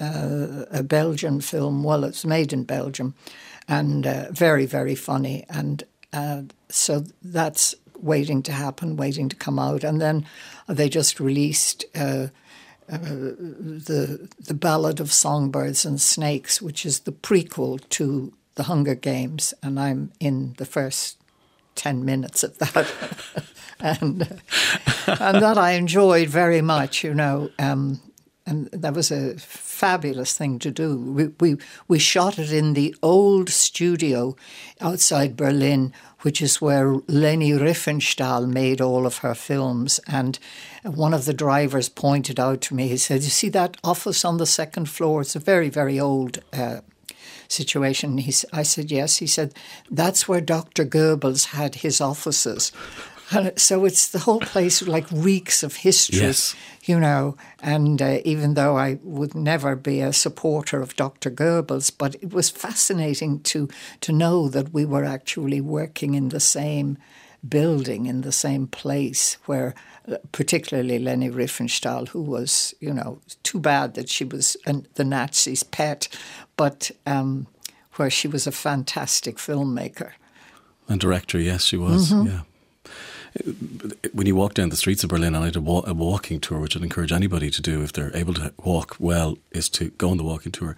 uh, 0.00 0.64
a 0.70 0.82
Belgian 0.82 1.40
film. 1.40 1.82
Well, 1.82 2.04
it's 2.04 2.24
made 2.24 2.52
in 2.52 2.64
Belgium, 2.64 3.14
and 3.68 4.06
uh, 4.06 4.30
very 4.30 4.66
very 4.66 4.94
funny. 4.94 5.44
And 5.48 5.84
uh, 6.12 6.42
so 6.68 7.04
that's 7.22 7.74
waiting 7.98 8.42
to 8.44 8.52
happen, 8.52 8.96
waiting 8.96 9.28
to 9.28 9.36
come 9.36 9.58
out. 9.58 9.84
And 9.84 10.00
then 10.00 10.26
they 10.68 10.88
just 10.88 11.20
released. 11.20 11.84
The 12.86 14.28
the 14.38 14.52
Ballad 14.54 15.00
of 15.00 15.10
Songbirds 15.10 15.86
and 15.86 15.98
Snakes, 15.98 16.60
which 16.60 16.84
is 16.84 17.00
the 17.00 17.12
prequel 17.12 17.80
to 17.88 18.34
the 18.56 18.64
Hunger 18.64 18.94
Games, 18.94 19.54
and 19.62 19.80
I'm 19.80 20.12
in 20.20 20.54
the 20.58 20.66
first 20.66 21.16
ten 21.74 22.04
minutes 22.04 22.42
of 22.42 22.58
that, 22.58 22.92
and 23.80 24.40
and 25.06 25.42
that 25.42 25.58
I 25.58 25.72
enjoyed 25.72 26.28
very 26.28 26.60
much. 26.60 27.04
You 27.04 27.14
know, 27.14 27.50
um, 27.58 28.00
and 28.46 28.68
that 28.72 28.94
was 28.94 29.10
a 29.10 29.36
fabulous 29.38 30.36
thing 30.36 30.58
to 30.58 30.70
do. 30.70 30.98
We, 30.98 31.26
we, 31.40 31.56
we 31.88 31.98
shot 31.98 32.38
it 32.38 32.52
in 32.52 32.74
the 32.74 32.94
old 33.02 33.48
studio 33.48 34.36
outside 34.80 35.36
Berlin, 35.36 35.94
which 36.20 36.42
is 36.42 36.60
where 36.60 36.96
Leni 37.08 37.52
Riefenstahl 37.52 38.46
made 38.46 38.80
all 38.80 39.06
of 39.06 39.18
her 39.18 39.34
films. 39.34 39.98
And 40.06 40.38
one 40.84 41.14
of 41.14 41.24
the 41.24 41.32
drivers 41.32 41.88
pointed 41.88 42.38
out 42.38 42.60
to 42.62 42.74
me, 42.74 42.88
he 42.88 42.98
said, 42.98 43.22
You 43.22 43.30
see 43.30 43.48
that 43.50 43.78
office 43.82 44.24
on 44.24 44.36
the 44.36 44.46
second 44.46 44.90
floor? 44.90 45.22
It's 45.22 45.36
a 45.36 45.40
very, 45.40 45.70
very 45.70 45.98
old 45.98 46.38
uh, 46.52 46.80
situation. 47.48 48.18
He, 48.18 48.34
I 48.52 48.62
said, 48.62 48.90
Yes. 48.90 49.18
He 49.18 49.26
said, 49.26 49.54
That's 49.90 50.28
where 50.28 50.42
Dr. 50.42 50.84
Goebbels 50.84 51.46
had 51.46 51.76
his 51.76 52.00
offices. 52.00 52.72
So 53.56 53.84
it's 53.84 54.08
the 54.08 54.20
whole 54.20 54.40
place 54.40 54.82
like 54.82 55.06
reeks 55.10 55.62
of 55.62 55.76
history, 55.76 56.26
yes. 56.26 56.54
you 56.84 56.98
know. 56.98 57.36
And 57.60 58.00
uh, 58.00 58.18
even 58.24 58.54
though 58.54 58.76
I 58.76 58.98
would 59.02 59.34
never 59.34 59.76
be 59.76 60.00
a 60.00 60.12
supporter 60.12 60.80
of 60.80 60.96
Dr. 60.96 61.30
Goebbels, 61.30 61.92
but 61.96 62.14
it 62.16 62.32
was 62.32 62.50
fascinating 62.50 63.40
to 63.40 63.68
to 64.00 64.12
know 64.12 64.48
that 64.48 64.72
we 64.72 64.84
were 64.84 65.04
actually 65.04 65.60
working 65.60 66.14
in 66.14 66.28
the 66.28 66.40
same 66.40 66.98
building 67.46 68.06
in 68.06 68.22
the 68.22 68.32
same 68.32 68.66
place 68.66 69.36
where 69.44 69.74
uh, 70.10 70.16
particularly 70.32 70.98
Leni 70.98 71.28
Riefenstahl, 71.28 72.08
who 72.08 72.22
was, 72.22 72.74
you 72.80 72.92
know, 72.92 73.20
too 73.42 73.60
bad 73.60 73.94
that 73.94 74.08
she 74.08 74.24
was 74.24 74.56
an, 74.64 74.86
the 74.94 75.04
Nazis' 75.04 75.62
pet, 75.62 76.08
but 76.56 76.90
um, 77.06 77.46
where 77.96 78.10
she 78.10 78.28
was 78.28 78.46
a 78.46 78.52
fantastic 78.52 79.36
filmmaker. 79.36 80.12
And 80.88 80.98
director, 81.00 81.38
yes, 81.38 81.64
she 81.64 81.76
was, 81.76 82.10
mm-hmm. 82.10 82.28
yeah 82.28 82.40
when 84.12 84.26
you 84.26 84.36
walk 84.36 84.54
down 84.54 84.68
the 84.68 84.76
streets 84.76 85.02
of 85.02 85.10
Berlin, 85.10 85.34
and 85.34 85.44
I 85.44 85.50
did 85.50 85.56
a, 85.56 85.90
a, 85.90 85.94
walking 85.94 86.40
tour, 86.40 86.60
which 86.60 86.76
I'd 86.76 86.82
encourage 86.82 87.12
anybody 87.12 87.50
to 87.50 87.62
do 87.62 87.82
if 87.82 87.92
they're 87.92 88.16
able 88.16 88.34
to 88.34 88.52
walk 88.62 88.96
well, 88.98 89.38
is 89.50 89.68
to 89.70 89.90
go 89.90 90.10
on 90.10 90.16
the 90.16 90.24
walking 90.24 90.52
tour. 90.52 90.76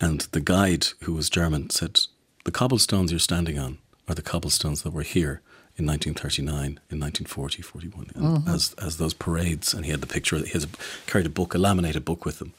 And 0.00 0.22
the 0.32 0.40
guide, 0.40 0.88
who 1.02 1.14
was 1.14 1.30
German, 1.30 1.70
said, 1.70 2.00
The 2.44 2.50
cobblestones 2.50 3.12
you're 3.12 3.20
standing 3.20 3.58
on 3.58 3.78
are 4.08 4.14
the 4.14 4.22
cobblestones 4.22 4.82
that 4.82 4.92
were 4.92 5.02
here 5.02 5.40
in 5.76 5.86
1939, 5.86 6.66
in 6.90 7.00
1940, 7.00 7.62
41, 7.62 8.06
mm-hmm. 8.06 8.48
as, 8.48 8.74
as 8.74 8.96
those 8.96 9.14
parades. 9.14 9.72
And 9.72 9.84
he 9.84 9.92
had 9.92 10.00
the 10.00 10.06
picture, 10.06 10.36
he 10.38 10.50
has 10.50 10.64
a, 10.64 10.68
carried 11.06 11.26
a 11.26 11.30
book, 11.30 11.54
a 11.54 11.58
laminated 11.58 12.04
book 12.04 12.24
with 12.24 12.40
him 12.40 12.54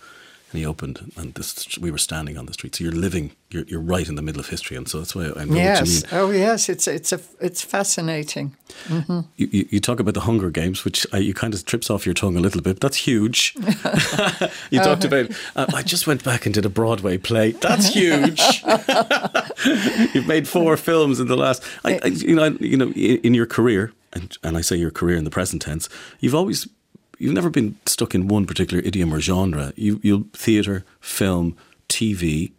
and 0.51 0.59
he 0.59 0.65
opened, 0.65 1.11
and 1.17 1.33
this, 1.33 1.77
we 1.79 1.91
were 1.91 1.97
standing 1.97 2.37
on 2.37 2.45
the 2.45 2.53
street. 2.53 2.75
So 2.75 2.83
you're 2.83 2.93
living, 2.93 3.31
you're, 3.49 3.63
you're 3.63 3.81
right 3.81 4.07
in 4.07 4.15
the 4.15 4.21
middle 4.21 4.39
of 4.39 4.47
history, 4.47 4.77
and 4.77 4.87
so 4.87 4.99
that's 4.99 5.15
why 5.15 5.31
I 5.35 5.45
know 5.45 5.55
yes. 5.55 5.79
what 5.79 5.87
you 5.87 5.93
mean. 5.93 6.03
Oh 6.11 6.31
yes, 6.31 6.69
it's 6.69 6.87
it's 6.87 7.11
a 7.11 7.19
it's 7.41 7.61
fascinating. 7.61 8.55
Mm-hmm. 8.85 9.21
You, 9.37 9.47
you, 9.51 9.67
you, 9.71 9.79
talk 9.79 9.99
about 9.99 10.13
the 10.13 10.21
Hunger 10.21 10.49
Games, 10.49 10.85
which 10.85 11.05
you 11.13 11.33
kind 11.33 11.53
of 11.53 11.65
trips 11.65 11.89
off 11.89 12.05
your 12.05 12.13
tongue 12.13 12.37
a 12.37 12.39
little 12.39 12.61
bit. 12.61 12.79
That's 12.79 12.97
huge. 12.97 13.55
you 14.69 14.79
talked 14.79 15.05
uh-huh. 15.05 15.07
about. 15.07 15.31
Uh, 15.55 15.65
I 15.73 15.81
just 15.81 16.07
went 16.07 16.23
back 16.23 16.45
and 16.45 16.53
did 16.53 16.65
a 16.65 16.69
Broadway 16.69 17.17
play. 17.17 17.51
That's 17.51 17.87
huge. 17.93 18.41
You've 20.13 20.27
made 20.27 20.47
four 20.47 20.77
films 20.77 21.19
in 21.19 21.27
the 21.27 21.37
last. 21.37 21.63
I, 21.83 21.99
I, 22.03 22.07
you 22.07 22.35
know, 22.35 22.57
you 22.59 22.77
know, 22.77 22.91
in, 22.91 23.17
in 23.17 23.33
your 23.33 23.45
career, 23.45 23.93
and, 24.13 24.37
and 24.43 24.57
I 24.57 24.61
say 24.61 24.75
your 24.75 24.91
career 24.91 25.17
in 25.17 25.23
the 25.23 25.31
present 25.31 25.61
tense, 25.61 25.89
you've 26.19 26.35
always 26.35 26.67
you've 27.17 27.33
never 27.33 27.49
been 27.49 27.77
stuck 27.85 28.15
in 28.15 28.27
one 28.27 28.45
particular 28.45 28.83
idiom 28.83 29.13
or 29.13 29.19
genre. 29.19 29.73
You 29.75 29.99
you 30.03 30.29
theatre, 30.33 30.83
film, 30.99 31.55
TV. 31.89 32.51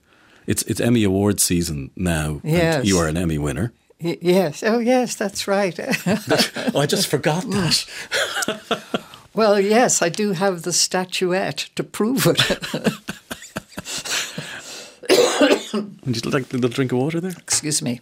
It's 0.46 0.62
it's 0.62 0.80
Emmy 0.80 1.04
Award 1.04 1.40
season 1.40 1.90
now. 1.96 2.40
Yes. 2.44 2.86
you 2.86 2.98
are 2.98 3.08
an 3.08 3.16
Emmy 3.16 3.38
winner. 3.38 3.72
Y- 4.00 4.18
yes. 4.20 4.62
Oh, 4.62 4.78
yes. 4.78 5.14
That's 5.14 5.48
right. 5.48 5.78
oh, 6.75 6.80
I 6.80 6.86
just 6.86 7.08
forgot 7.08 7.44
that. 7.50 8.82
well, 9.34 9.58
yes, 9.58 10.02
I 10.02 10.08
do 10.08 10.32
have 10.32 10.62
the 10.62 10.72
statuette 10.72 11.68
to 11.76 11.82
prove 11.82 12.26
it. 12.26 12.38
Would 16.04 16.25
you 16.25 16.30
like 16.30 16.52
a 16.52 16.56
little 16.56 16.70
drink 16.70 16.92
of 16.92 16.98
water 16.98 17.20
there? 17.20 17.32
Excuse 17.32 17.82
me. 17.82 18.00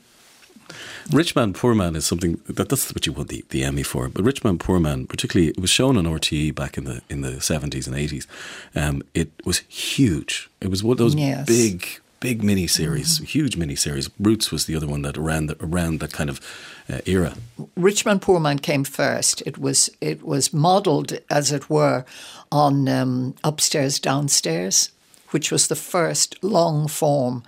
Rich 1.11 1.37
Man, 1.37 1.53
Poor 1.53 1.75
Man 1.75 1.97
is 1.97 2.07
something 2.07 2.41
that 2.47 2.69
that's 2.69 2.93
what 2.95 3.07
you 3.07 3.13
won 3.13 3.27
the, 3.27 3.45
the 3.51 3.65
Emmy 3.65 3.83
for. 3.83 4.09
But 4.09 4.25
Rich 4.25 4.45
Man, 4.45 4.59
Poor 4.59 4.81
Man, 4.81 5.07
particularly, 5.07 5.51
it 5.51 5.61
was 5.61 5.71
shown 5.71 5.97
on 5.97 6.05
RTE 6.05 6.55
back 6.55 6.79
in 6.79 6.85
the 6.85 7.03
in 7.09 7.21
the 7.21 7.41
seventies 7.41 7.87
and 7.87 7.97
eighties. 7.97 8.27
Um, 8.75 9.03
it 9.15 9.31
was 9.45 9.59
huge. 9.69 10.51
It 10.61 10.69
was 10.69 10.83
one 10.83 10.93
of 10.93 10.99
those 10.99 11.15
yes. 11.15 11.47
big 11.47 12.01
big 12.25 12.43
mini 12.43 12.67
series, 12.67 13.21
mm. 13.21 13.27
huge 13.27 13.57
mini 13.59 13.77
series. 13.77 14.09
Roots 14.19 14.51
was 14.51 14.65
the 14.65 14.75
other 14.75 14.87
one 14.87 15.03
that 15.03 15.19
around 15.19 15.47
the, 15.47 15.57
around 15.61 16.01
that 16.01 16.15
kind 16.15 16.31
of 16.31 16.41
uh, 16.89 17.01
era. 17.05 17.35
Rich 17.77 18.07
Man 18.07 18.19
Poor 18.19 18.41
Man 18.41 18.59
came 18.59 18.83
first. 18.83 19.43
It 19.45 19.59
was 19.59 19.91
it 20.01 20.23
was 20.23 20.53
modelled, 20.53 21.19
as 21.29 21.53
it 21.53 21.69
were, 21.69 22.07
on 22.51 22.89
um, 22.89 23.35
Upstairs 23.45 23.99
Downstairs, 23.99 24.91
which 25.31 25.53
was 25.53 25.69
the 25.69 25.77
first 25.77 26.43
long 26.43 26.89
form 26.89 27.43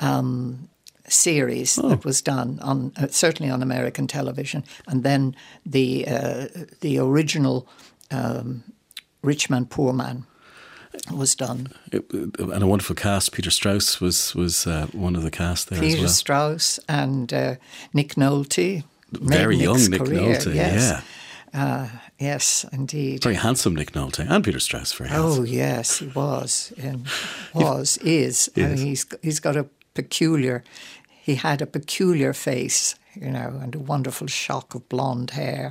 um, 0.00 0.68
series 1.12 1.78
oh. 1.78 1.88
that 1.88 2.04
was 2.04 2.22
done 2.22 2.58
on 2.62 2.92
uh, 2.96 3.08
certainly 3.08 3.50
on 3.52 3.62
American 3.62 4.06
television, 4.06 4.64
and 4.86 5.02
then 5.04 5.34
the 5.64 6.06
uh, 6.08 6.48
the 6.80 6.98
original 6.98 7.68
um, 8.10 8.64
Rich 9.22 9.50
Man 9.50 9.66
Poor 9.66 9.92
Man 9.92 10.24
was 11.10 11.34
done. 11.34 11.68
It, 11.90 12.04
and 12.12 12.62
a 12.62 12.66
wonderful 12.66 12.96
cast. 12.96 13.32
Peter 13.32 13.50
Strauss 13.50 14.00
was 14.00 14.34
was 14.34 14.66
uh, 14.66 14.86
one 14.92 15.16
of 15.16 15.22
the 15.22 15.30
cast 15.30 15.70
there. 15.70 15.80
Peter 15.80 16.02
well. 16.02 16.08
Strauss 16.08 16.78
and 16.88 17.32
uh, 17.32 17.56
Nick 17.92 18.14
Nolte. 18.14 18.84
Very 19.10 19.56
young 19.56 19.76
Nick's 19.76 19.88
Nick 19.88 20.04
career, 20.04 20.20
Nolte. 20.20 20.54
Yes. 20.54 20.90
Yeah. 20.90 21.02
Uh, 21.54 21.88
yes, 22.18 22.64
indeed. 22.72 23.22
Very 23.22 23.34
handsome 23.34 23.74
Nick 23.76 23.92
Nolte 23.92 24.26
and 24.26 24.42
Peter 24.42 24.60
Strauss. 24.60 24.92
Very 24.94 25.10
handsome. 25.10 25.42
Oh 25.42 25.44
yes, 25.44 25.98
he 25.98 26.06
was 26.06 26.72
and 26.78 27.06
was 27.54 27.98
is. 27.98 28.50
I 28.56 28.60
mean, 28.60 28.76
he's 28.78 29.06
he's 29.22 29.40
got 29.40 29.56
a 29.56 29.66
peculiar 29.94 30.64
he 31.22 31.36
had 31.36 31.62
a 31.62 31.66
peculiar 31.66 32.32
face. 32.32 32.96
you 33.14 33.30
know, 33.30 33.60
and 33.62 33.74
a 33.74 33.78
wonderful 33.78 34.26
shock 34.26 34.74
of 34.74 34.88
blonde 34.88 35.30
hair. 35.30 35.70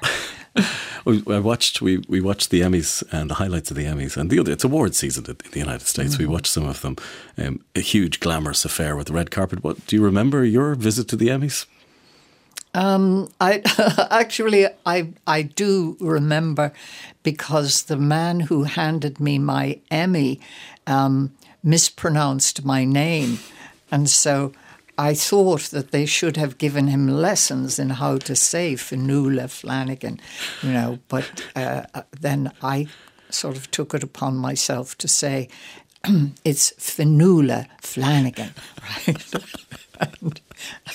we, 1.06 1.24
I 1.28 1.40
watched 1.40 1.82
we, 1.82 1.98
we 2.08 2.22
watched 2.22 2.52
the 2.52 2.62
Emmys 2.62 3.04
and 3.12 3.30
the 3.30 3.36
highlights 3.36 3.72
of 3.72 3.78
the 3.78 3.86
Emmys 3.86 4.16
and 4.16 4.30
the 4.30 4.40
other 4.40 4.52
it's 4.52 4.64
award 4.64 4.94
season 4.96 5.26
in 5.26 5.52
the 5.52 5.60
United 5.60 5.88
States. 5.88 6.14
Mm-hmm. 6.14 6.24
We 6.24 6.28
watched 6.28 6.54
some 6.54 6.68
of 6.68 6.82
them. 6.82 6.96
Um, 7.38 7.60
a 7.76 7.82
huge 7.82 8.20
glamorous 8.20 8.64
affair 8.64 8.96
with 8.96 9.08
the 9.08 9.14
red 9.14 9.32
carpet. 9.32 9.64
What 9.64 9.86
do 9.88 9.96
you 9.96 10.04
remember 10.04 10.46
your 10.46 10.76
visit 10.76 11.08
to 11.10 11.16
the 11.16 11.30
Emmys? 11.30 11.66
Um, 12.74 13.30
I 13.42 13.62
actually 14.12 14.68
I 14.86 15.10
I 15.28 15.42
do 15.42 15.98
remember 16.00 16.72
because 17.24 17.84
the 17.84 17.98
man 17.98 18.40
who 18.40 18.64
handed 18.64 19.20
me 19.20 19.40
my 19.40 19.80
Emmy 19.90 20.40
um, 20.88 21.32
mispronounced 21.64 22.64
my 22.64 22.86
name, 22.86 23.40
and 23.92 24.10
so 24.10 24.54
I 25.02 25.16
thought 25.16 25.72
that 25.72 25.90
they 25.90 26.06
should 26.06 26.38
have 26.38 26.60
given 26.60 26.88
him 26.88 27.08
lessons 27.08 27.80
in 27.80 27.90
how 27.90 28.18
to 28.20 28.36
say 28.36 28.76
Fionnula 28.76 29.50
Flanagan, 29.50 30.20
you 30.62 30.72
know. 30.72 31.00
But 31.08 31.44
uh, 31.56 31.86
uh 31.96 32.04
then 32.20 32.52
I 32.62 32.88
sort 33.32 33.58
of 33.58 33.72
took 33.72 33.96
it 33.96 34.04
upon 34.04 34.36
myself 34.36 34.96
to 35.00 35.08
say 35.08 35.50
it's 36.46 36.72
Fionnula 36.74 37.66
Flanagan, 37.82 38.54
right? 39.08 39.34
and, 40.00 40.42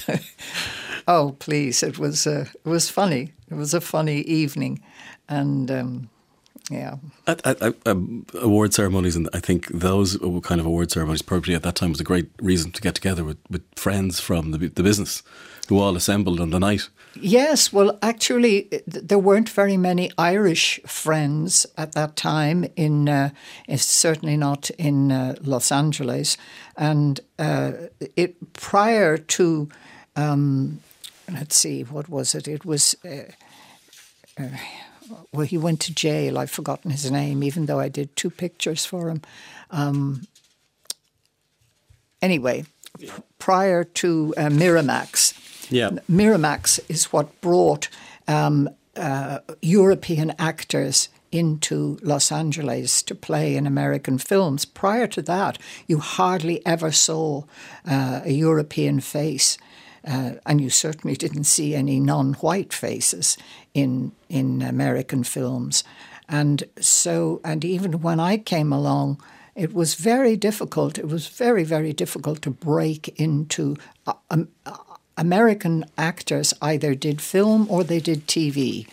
oh, 1.09 1.35
please! 1.41 1.83
It 1.83 1.99
was 1.99 2.29
uh, 2.29 2.47
it 2.65 2.69
was 2.69 2.89
funny. 2.89 3.33
It 3.51 3.55
was 3.55 3.75
a 3.75 3.81
funny 3.81 4.21
evening, 4.21 4.83
and. 5.29 5.71
Um, 5.71 6.11
yeah. 6.71 6.97
At, 7.27 7.47
at, 7.47 7.63
at, 7.63 7.75
um, 7.87 8.27
award 8.35 8.75
ceremonies, 8.75 9.17
and 9.17 9.29
I 9.33 9.41
think 9.41 9.69
those 9.69 10.19
kind 10.43 10.61
of 10.61 10.67
award 10.67 10.91
ceremonies, 10.91 11.23
probably 11.23 11.55
at 11.55 11.63
that 11.63 11.77
time, 11.77 11.91
was 11.91 12.01
a 12.01 12.05
great 12.05 12.29
reason 12.41 12.73
to 12.73 12.83
get 12.83 12.95
together 12.95 13.25
with, 13.25 13.39
with 13.49 13.63
friends 13.77 14.21
from 14.21 14.51
the, 14.51 14.59
the 14.59 14.83
business 14.83 15.23
who 15.69 15.79
all 15.79 15.97
assembled 15.97 16.41
on 16.41 16.51
the 16.51 16.61
night. 16.61 16.89
Yes, 17.15 17.73
well, 17.73 17.99
actually, 18.03 18.69
there 18.87 19.19
weren't 19.19 19.49
very 19.49 19.77
many 19.77 20.11
Irish 20.19 20.81
friends 20.87 21.67
at 21.79 21.93
that 21.93 22.15
time. 22.17 22.67
In 22.77 23.09
uh, 23.09 23.31
certainly 23.77 24.37
not 24.37 24.71
in 24.71 25.11
uh, 25.11 25.37
Los 25.43 25.73
Angeles, 25.73 26.37
and 26.77 27.21
uh, 27.39 27.73
it 28.17 28.53
prior 28.53 29.17
to, 29.17 29.69
um, 30.15 30.81
let's 31.33 31.57
see, 31.57 31.83
what 31.83 32.09
was 32.09 32.35
it? 32.35 32.47
It 32.47 32.65
was. 32.65 32.95
Well, 35.33 35.47
he 35.47 35.59
went 35.59 35.81
to 35.81 35.95
jail. 35.95 36.39
I've 36.39 36.51
forgotten 36.51 36.91
his 36.91 37.11
name, 37.11 37.43
even 37.43 37.67
though 37.67 37.81
I 37.81 37.89
did 37.89 38.15
two 38.17 38.31
pictures 38.31 38.85
for 38.85 39.09
him. 39.09 39.23
Um, 39.71 40.27
anyway, 42.23 42.65
yeah. 42.99 43.13
prior 43.39 43.85
to 43.85 44.35
uh, 44.37 44.49
Miramax, 44.49 45.71
yeah. 45.71 45.91
Miramax 46.11 46.81
is 46.89 47.13
what 47.13 47.41
brought 47.41 47.89
um, 48.29 48.69
uh, 48.97 49.41
European 49.63 50.33
actors 50.39 51.09
into 51.33 51.99
Los 52.03 52.33
Angeles 52.33 53.03
to 53.03 53.15
play 53.15 53.57
in 53.57 53.67
American 53.67 54.19
films. 54.19 54.65
Prior 54.65 55.07
to 55.09 55.23
that, 55.23 55.59
you 55.87 55.99
hardly 55.99 56.65
ever 56.65 56.93
saw 56.93 57.43
uh, 57.85 58.21
a 58.25 58.33
European 58.33 59.01
face. 59.01 59.59
Uh, 60.07 60.35
and 60.47 60.61
you 60.61 60.71
certainly 60.71 61.17
didn't 61.17 61.45
see 61.45 61.75
any 61.75 61.99
non-white 61.99 62.73
faces 62.73 63.37
in 63.75 64.13
in 64.29 64.63
American 64.63 65.25
films, 65.25 65.83
and 66.29 66.63
so 66.81 67.41
and 67.45 67.65
even 67.65 68.01
when 68.03 68.21
I 68.21 68.37
came 68.37 68.73
along, 68.73 69.21
it 69.57 69.73
was 69.75 69.95
very 69.95 70.37
difficult. 70.37 70.99
It 70.99 71.09
was 71.09 71.27
very 71.27 71.65
very 71.65 71.93
difficult 71.93 72.43
to 72.43 72.51
break 72.51 73.09
into. 73.21 73.77
Uh, 74.07 74.15
um, 74.31 74.49
uh, 74.65 74.77
American 75.17 75.85
actors 75.97 76.53
either 76.61 76.95
did 76.95 77.21
film 77.21 77.67
or 77.71 77.83
they 77.83 78.01
did 78.01 78.27
TV. 78.27 78.87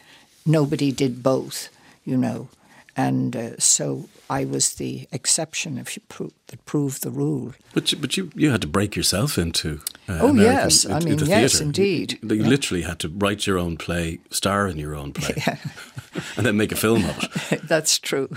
Nobody 0.46 0.92
did 0.92 1.22
both, 1.22 1.70
you 2.06 2.18
know, 2.18 2.48
and 2.96 3.36
uh, 3.36 3.60
so 3.60 4.08
I 4.30 4.46
was 4.46 4.76
the 4.76 5.08
exception 5.12 5.78
if 5.78 5.96
you 5.96 6.04
pro- 6.08 6.32
that 6.48 6.66
proved 6.66 7.04
the 7.04 7.12
rule. 7.12 7.54
But 7.74 7.92
you, 7.92 7.98
but 7.98 8.18
you, 8.18 8.32
you 8.36 8.52
had 8.52 8.62
to 8.62 8.68
break 8.68 8.96
yourself 8.96 9.38
into 9.38 9.82
uh, 10.08 10.20
oh 10.22 10.30
American, 10.30 10.64
yes, 10.64 10.86
I 10.86 11.00
mean 11.00 11.18
yes, 11.20 11.62
indeed. 11.62 12.20
You, 12.22 12.30
you 12.30 12.44
yeah. 12.44 12.48
literally 12.48 12.84
had 12.84 13.00
to 13.00 13.10
write 13.10 13.48
your 13.48 13.58
own 13.58 13.78
play, 13.78 14.20
star 14.30 14.68
in 14.68 14.78
your 14.78 14.96
own 14.96 15.14
play, 15.14 15.36
yeah. 15.38 15.58
and 16.38 16.46
then 16.46 16.58
make 16.58 16.72
a 16.72 16.76
film 16.76 17.06
of 17.06 17.30
it. 17.52 17.62
that's 17.68 17.98
true, 18.00 18.30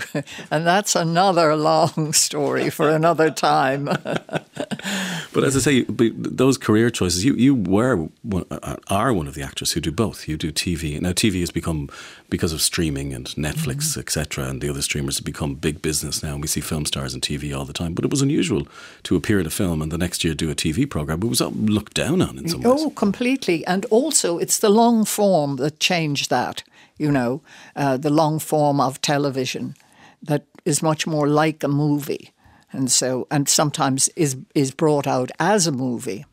and 0.49 0.65
that's 0.65 0.95
another 0.95 1.55
long 1.55 2.13
story 2.13 2.69
for 2.69 2.89
another 2.89 3.29
time. 3.29 3.85
but 3.85 5.43
as 5.43 5.55
I 5.55 5.59
say, 5.59 5.85
those 5.87 6.57
career 6.57 6.89
choices, 6.89 7.25
you 7.25 7.33
you 7.35 7.53
were 7.53 8.07
one, 8.23 8.45
uh, 8.49 8.77
are 8.89 9.11
one 9.11 9.27
of 9.27 9.33
the 9.33 9.43
actors 9.43 9.73
who 9.73 9.81
do 9.81 9.91
both. 9.91 10.27
You 10.27 10.37
do 10.37 10.51
TV 10.51 11.01
now. 11.01 11.11
TV 11.11 11.41
has 11.41 11.51
become 11.51 11.89
because 12.29 12.53
of 12.53 12.61
streaming 12.61 13.13
and 13.13 13.27
Netflix, 13.27 13.91
mm-hmm. 13.91 14.01
etc., 14.01 14.45
and 14.45 14.61
the 14.61 14.69
other 14.69 14.81
streamers 14.81 15.17
have 15.17 15.25
become 15.25 15.55
big 15.55 15.81
business 15.81 16.21
now. 16.23 16.33
And 16.33 16.41
we 16.41 16.47
see 16.47 16.61
film 16.61 16.85
stars 16.85 17.13
on 17.13 17.21
TV 17.21 17.57
all 17.57 17.65
the 17.65 17.73
time. 17.73 17.93
But 17.93 18.05
it 18.05 18.11
was 18.11 18.21
unusual 18.21 18.67
to 19.03 19.15
appear 19.15 19.39
in 19.39 19.45
a 19.45 19.51
film 19.51 19.81
and 19.81 19.91
the 19.91 19.97
next 19.97 20.23
year 20.23 20.33
do 20.33 20.49
a 20.49 20.55
TV 20.55 20.89
program. 20.89 21.21
It 21.21 21.27
was 21.27 21.41
looked 21.57 21.93
down 21.93 22.21
on 22.21 22.37
in 22.37 22.47
some 22.47 22.65
oh, 22.65 22.71
ways. 22.71 22.83
Oh, 22.83 22.89
completely. 22.91 23.65
And 23.65 23.85
also, 23.85 24.37
it's 24.37 24.59
the 24.59 24.69
long 24.69 25.05
form 25.05 25.57
that 25.57 25.79
changed 25.79 26.29
that. 26.29 26.63
You 26.97 27.11
know, 27.11 27.41
uh, 27.75 27.97
the 27.97 28.09
long 28.09 28.39
form 28.39 28.79
of 28.79 29.01
television 29.01 29.75
that 30.21 30.45
is 30.65 30.81
much 30.81 31.05
more 31.05 31.27
like 31.27 31.63
a 31.63 31.67
movie, 31.67 32.31
and 32.71 32.91
so 32.91 33.27
and 33.29 33.47
sometimes 33.47 34.09
is 34.15 34.37
is 34.55 34.71
brought 34.71 35.05
out 35.05 35.31
as 35.39 35.67
a 35.67 35.71
movie, 35.71 36.25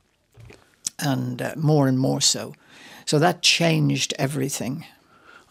and 0.98 1.42
uh, 1.42 1.52
more 1.56 1.86
and 1.86 1.98
more 1.98 2.20
so. 2.20 2.54
So 3.04 3.18
that 3.18 3.42
changed 3.42 4.14
everything. 4.18 4.86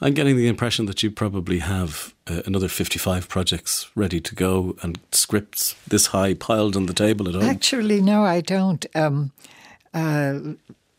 I'm 0.02 0.14
getting 0.14 0.36
the 0.36 0.48
impression 0.48 0.86
that 0.88 1.02
you 1.02 1.12
probably 1.12 1.60
have 1.60 2.14
uh, 2.28 2.42
another 2.46 2.68
55 2.68 3.30
projects 3.30 3.90
ready 3.96 4.20
to 4.20 4.36
go 4.36 4.76
and 4.82 5.00
scripts 5.12 5.76
this 5.88 6.08
high 6.08 6.34
piled 6.34 6.76
on 6.76 6.88
the 6.88 6.94
table 6.94 7.30
at 7.30 7.36
home. 7.36 7.44
Actually, 7.44 8.02
no, 8.02 8.24
I 8.24 8.42
don't. 8.42 8.86
Um, 8.96 9.32
uh, 9.94 10.40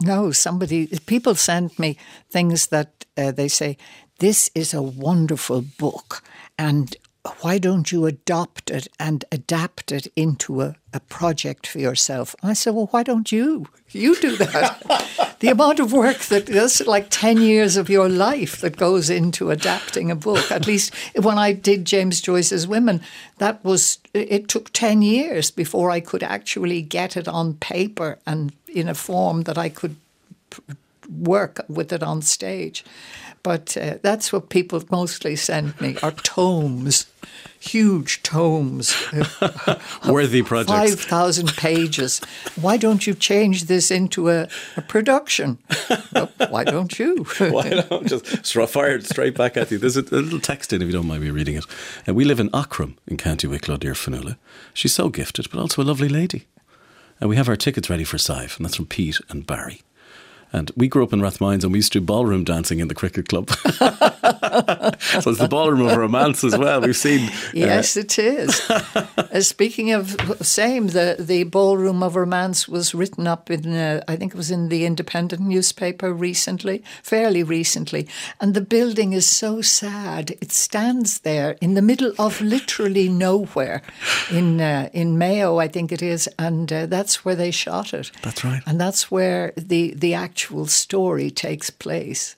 no, 0.01 0.33
somebody, 0.33 0.87
people 1.07 1.35
send 1.35 1.79
me 1.79 1.97
things 2.31 2.69
that 2.69 3.05
uh, 3.17 3.33
they 3.33 3.49
say, 3.49 3.77
this 4.19 4.51
is 4.55 4.75
a 4.75 4.83
wonderful 4.83 5.63
book. 5.79 6.23
And 6.59 6.97
why 7.41 7.57
don't 7.57 7.91
you 7.91 8.05
adopt 8.05 8.71
it 8.71 8.87
and 9.01 9.25
adapt 9.33 9.91
it 9.93 10.07
into 10.15 10.61
a, 10.61 10.77
a 10.93 11.01
project 11.01 11.67
for 11.67 11.79
yourself? 11.79 12.37
I 12.43 12.53
said, 12.53 12.75
well, 12.75 12.89
why 12.91 13.03
don't 13.03 13.33
you? 13.33 13.67
You 13.91 14.15
do 14.17 14.37
that. 14.37 15.37
the 15.41 15.49
amount 15.49 15.81
of 15.81 15.93
work 15.93 16.19
that 16.19 16.47
that's 16.47 16.87
like 16.87 17.07
10 17.09 17.39
years 17.39 17.79
of 17.79 17.89
your 17.89 18.11
life 18.11 18.61
that 18.61 18.77
goes 18.77 19.09
into 19.09 19.51
adapting 19.51 20.11
a 20.11 20.17
book. 20.17 20.51
At 20.51 20.67
least 20.67 20.95
when 21.17 21.39
I 21.39 21.53
did 21.53 21.87
James 21.87 22.21
Joyce's 22.21 22.67
Women, 22.67 23.01
that 23.39 23.65
was, 23.65 23.99
it 24.13 24.49
took 24.49 24.71
10 24.73 25.01
years 25.01 25.51
before 25.51 25.91
I 25.91 26.01
could 26.01 26.23
actually 26.23 26.83
get 26.83 27.17
it 27.17 27.27
on 27.27 27.55
paper 27.55 28.19
and 28.27 28.53
in 28.75 28.89
a 28.89 28.95
form 28.95 29.43
that 29.43 29.59
I 29.59 29.69
could 29.69 29.97
work 31.09 31.65
with 31.69 31.93
it 31.93 32.03
on 32.03 32.23
stage. 32.23 32.85
But 33.43 33.77
uh, 33.77 33.99
that's 34.01 34.33
what 34.33 34.49
people 34.49 34.83
mostly 34.91 35.37
send 35.37 35.79
me 35.79 35.99
are 36.03 36.13
tomes, 36.13 37.05
huge 37.61 38.23
tomes, 38.23 38.97
worthy 40.09 40.43
projects, 40.43 40.71
five 40.73 40.99
thousand 40.99 41.55
pages. 41.55 42.23
Why 42.59 42.79
don't 42.79 43.07
you 43.07 43.13
change 43.13 43.65
this 43.65 43.91
into 43.91 44.31
a, 44.31 44.49
a 44.79 44.81
production? 44.81 45.59
well, 46.15 46.31
why 46.49 46.65
don't 46.65 46.99
you? 46.99 47.27
why 47.39 47.69
don't 47.69 48.07
just 48.07 48.57
fire 48.71 48.97
it 48.97 49.05
straight 49.05 49.37
back 49.37 49.59
at 49.59 49.71
you? 49.71 49.77
There's 49.77 49.99
a, 49.99 50.05
a, 50.05 50.25
little 50.25 50.41
text 50.41 50.73
in 50.73 50.81
if 50.81 50.87
you 50.87 50.95
don't 50.95 51.07
mind 51.07 51.23
me 51.23 51.29
reading 51.29 51.57
it. 51.57 51.67
And 52.07 52.17
we 52.17 52.25
live 52.25 52.41
in 52.41 52.49
Aughrim 52.49 52.97
in 53.07 53.19
County 53.19 53.47
Wicklow 53.47 53.77
dear 53.77 53.93
Fionnula. 53.93 54.39
She's 54.73 54.95
so 54.95 55.11
gifted, 55.11 55.51
but 55.51 55.61
also 55.61 55.83
a 55.83 55.85
lovely 55.85 56.09
lady. 56.09 56.47
And 57.21 57.31
we 57.31 57.37
have 57.37 57.49
our 57.49 57.57
tickets 57.57 57.89
ready 57.89 58.05
for 58.05 58.19
Sive, 58.19 58.55
and 58.57 58.65
that's 58.65 58.77
from 58.77 58.87
Pete 58.87 59.21
and 59.29 59.47
Barry. 59.47 59.83
And 60.55 60.71
we 60.77 60.87
grew 60.87 61.03
up 61.03 61.13
in 61.13 61.21
Rathmines 61.21 61.65
and 61.65 61.73
we 61.73 61.79
used 61.81 61.93
to 61.95 61.99
do 61.99 62.07
ballroom 62.07 62.45
dancing 62.45 62.79
in 62.79 62.87
the 62.87 62.95
cricket 62.95 63.29
club. 63.29 63.51
so 63.51 65.31
it's 65.31 65.39
the 65.39 65.49
ballroom 65.51 65.89
of 65.89 65.97
romance 65.97 66.45
as 66.45 66.57
well. 66.57 66.81
We've 66.81 66.97
seen. 66.97 67.29
Uh, 67.29 67.33
yes, 67.55 67.97
uh, 67.97 68.01
it 68.01 68.19
is. 68.21 68.71
uh, 68.71 69.41
speaking 69.41 69.91
of 69.91 70.17
same, 70.43 70.87
the, 70.89 71.17
the 71.19 71.43
ballroom 71.43 72.05
of 72.05 72.15
romance 72.15 72.69
was 72.69 72.95
written 72.95 73.27
up 73.27 73.51
in, 73.51 73.75
uh, 73.75 74.05
I 74.07 74.15
think 74.15 74.33
it 74.33 74.37
was 74.37 74.53
in 74.53 74.69
the 74.69 74.87
Independent 74.87 75.43
newspaper 75.43 76.13
recently, 76.13 76.85
fairly 77.03 77.43
recently. 77.43 78.07
And 78.41 78.55
the 78.55 78.61
building 78.61 79.13
is 79.13 79.29
so 79.29 79.61
sad. 79.61 80.37
It 80.41 80.53
stands 80.53 81.19
there 81.21 81.57
in 81.61 81.75
the 81.75 81.83
middle 81.83 82.13
of 82.17 82.41
literally 82.41 83.09
nowhere 83.09 83.83
in, 84.31 84.61
uh, 84.61 84.89
in 84.93 85.19
Mayo, 85.19 85.59
I 85.59 85.67
think 85.67 85.91
it 85.91 86.01
is. 86.01 86.29
And 86.39 86.73
uh, 86.73 86.87
that's 86.87 87.25
where 87.25 87.35
they 87.35 87.51
shot 87.51 87.93
it. 87.93 88.13
That's 88.23 88.45
right. 88.45 88.63
And 88.67 88.81
that's 88.81 89.11
where 89.11 89.53
the, 89.57 89.95
the 89.95 90.15
actual 90.15 90.44
actual 90.45 90.67
story 90.67 91.31
takes 91.31 91.71
place. 91.71 92.37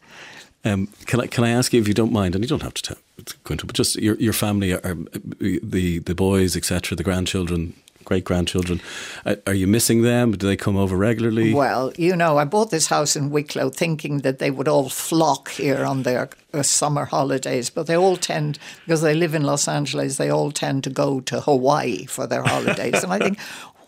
Um, 0.64 0.88
can 1.06 1.20
I 1.20 1.26
can 1.26 1.44
I 1.44 1.50
ask 1.50 1.72
you 1.72 1.80
if 1.80 1.88
you 1.88 1.94
don't 1.94 2.12
mind, 2.12 2.34
and 2.34 2.44
you 2.44 2.48
don't 2.48 2.62
have 2.62 2.74
to 2.74 2.82
tell, 2.82 2.98
Quinto, 3.44 3.66
but 3.66 3.74
just 3.74 3.96
your 3.96 4.14
your 4.16 4.32
family 4.32 4.72
are, 4.72 4.96
the 5.40 5.98
the 5.98 6.14
boys, 6.14 6.56
etc., 6.56 6.96
the 6.96 7.02
grandchildren, 7.02 7.72
great 8.04 8.24
grandchildren. 8.24 8.80
Uh, 9.24 9.36
are 9.46 9.54
you 9.54 9.66
missing 9.66 10.02
them? 10.02 10.36
Do 10.36 10.46
they 10.46 10.56
come 10.56 10.76
over 10.76 10.96
regularly? 10.96 11.52
Well, 11.52 11.92
you 11.98 12.16
know, 12.16 12.38
I 12.38 12.44
bought 12.44 12.70
this 12.70 12.86
house 12.86 13.16
in 13.16 13.30
Wicklow 13.30 13.70
thinking 13.70 14.18
that 14.18 14.38
they 14.38 14.50
would 14.50 14.68
all 14.68 14.88
flock 14.88 15.50
here 15.50 15.84
on 15.84 16.02
their 16.02 16.30
uh, 16.52 16.62
summer 16.62 17.04
holidays, 17.04 17.70
but 17.70 17.86
they 17.86 17.96
all 17.96 18.16
tend, 18.16 18.58
because 18.84 19.02
they 19.02 19.14
live 19.14 19.34
in 19.34 19.42
Los 19.42 19.68
Angeles, 19.68 20.16
they 20.16 20.30
all 20.30 20.52
tend 20.52 20.84
to 20.84 20.90
go 20.90 21.20
to 21.20 21.40
Hawaii 21.40 22.06
for 22.06 22.26
their 22.26 22.42
holidays. 22.42 23.02
and 23.04 23.12
I 23.12 23.18
think, 23.18 23.38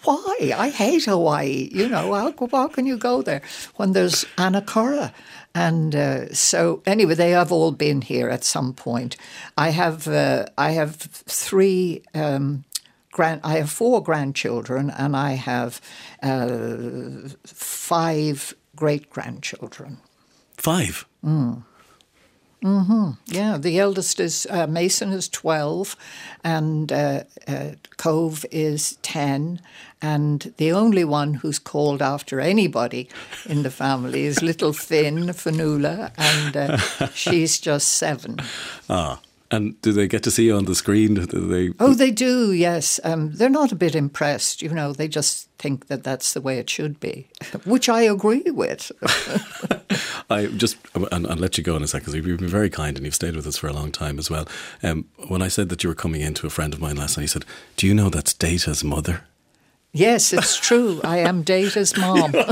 why? 0.04 0.52
I 0.56 0.70
hate 0.70 1.04
Hawaii. 1.04 1.68
You 1.72 1.88
know, 1.88 2.12
how, 2.14 2.48
how 2.50 2.68
can 2.68 2.86
you 2.86 2.96
go 2.96 3.22
there 3.22 3.42
when 3.76 3.92
there's 3.92 4.24
Annacurra? 4.36 5.12
And 5.54 5.94
uh, 5.94 6.32
so, 6.34 6.82
anyway, 6.86 7.14
they 7.14 7.30
have 7.30 7.50
all 7.50 7.72
been 7.72 8.02
here 8.02 8.28
at 8.28 8.44
some 8.44 8.74
point. 8.74 9.16
I 9.56 9.70
have 9.70 10.06
uh, 10.06 10.46
I 10.56 10.72
have 10.72 10.96
three. 10.96 12.02
Um, 12.14 12.64
grand, 13.10 13.40
I 13.42 13.58
have 13.58 13.70
four 13.70 14.02
grandchildren, 14.02 14.90
and 14.90 15.16
I 15.16 15.32
have 15.32 15.80
uh, 16.22 17.30
five 17.44 18.54
great 18.76 19.10
grandchildren. 19.10 19.98
Five. 20.56 21.04
Mm. 21.24 21.64
Mm-hmm. 22.62 23.10
Yeah, 23.26 23.56
the 23.56 23.78
eldest 23.78 24.18
is 24.20 24.46
uh, 24.50 24.66
Mason 24.66 25.12
is 25.12 25.28
twelve, 25.28 25.96
and 26.42 26.92
uh, 26.92 27.22
uh, 27.46 27.70
Cove 27.96 28.44
is 28.50 28.96
ten, 29.02 29.60
and 30.00 30.52
the 30.56 30.72
only 30.72 31.04
one 31.04 31.34
who's 31.34 31.58
called 31.58 32.02
after 32.02 32.40
anybody 32.40 33.08
in 33.46 33.62
the 33.62 33.70
family 33.70 34.24
is 34.24 34.42
little 34.42 34.72
Finn 34.72 35.26
Fionnula, 35.28 36.12
and 36.16 36.56
uh, 36.56 37.08
she's 37.14 37.58
just 37.58 37.88
seven. 37.88 38.38
Ah. 38.88 39.20
And 39.50 39.80
do 39.80 39.92
they 39.92 40.06
get 40.06 40.22
to 40.24 40.30
see 40.30 40.44
you 40.44 40.56
on 40.56 40.66
the 40.66 40.74
screen? 40.74 41.14
Do 41.14 41.24
they? 41.24 41.72
Oh, 41.80 41.94
they 41.94 42.10
do. 42.10 42.52
Yes, 42.52 43.00
um, 43.02 43.32
they're 43.32 43.48
not 43.48 43.72
a 43.72 43.76
bit 43.76 43.94
impressed. 43.94 44.60
You 44.60 44.68
know, 44.68 44.92
they 44.92 45.08
just 45.08 45.48
think 45.58 45.86
that 45.86 46.04
that's 46.04 46.34
the 46.34 46.42
way 46.42 46.58
it 46.58 46.68
should 46.68 47.00
be, 47.00 47.28
which 47.64 47.88
I 47.88 48.02
agree 48.02 48.44
with. 48.44 48.92
I 50.30 50.46
just 50.46 50.76
and 50.94 51.26
I'll 51.26 51.36
let 51.36 51.56
you 51.56 51.64
go 51.64 51.76
in 51.76 51.82
a 51.82 51.86
second 51.86 52.12
because 52.12 52.26
you've 52.26 52.38
been 52.38 52.48
very 52.48 52.68
kind 52.68 52.98
and 52.98 53.06
you've 53.06 53.14
stayed 53.14 53.36
with 53.36 53.46
us 53.46 53.56
for 53.56 53.68
a 53.68 53.72
long 53.72 53.90
time 53.90 54.18
as 54.18 54.28
well. 54.28 54.46
Um, 54.82 55.06
when 55.28 55.40
I 55.40 55.48
said 55.48 55.70
that 55.70 55.82
you 55.82 55.88
were 55.88 55.94
coming 55.94 56.20
in 56.20 56.34
to 56.34 56.46
a 56.46 56.50
friend 56.50 56.74
of 56.74 56.80
mine 56.80 56.96
last 56.96 57.16
night, 57.16 57.22
he 57.22 57.28
said, 57.28 57.46
"Do 57.76 57.86
you 57.86 57.94
know 57.94 58.10
that's 58.10 58.34
Data's 58.34 58.84
mother?" 58.84 59.22
Yes, 59.92 60.32
it's 60.32 60.56
true. 60.56 61.00
I 61.02 61.18
am 61.18 61.42
Data's 61.42 61.96
mom. 61.96 62.32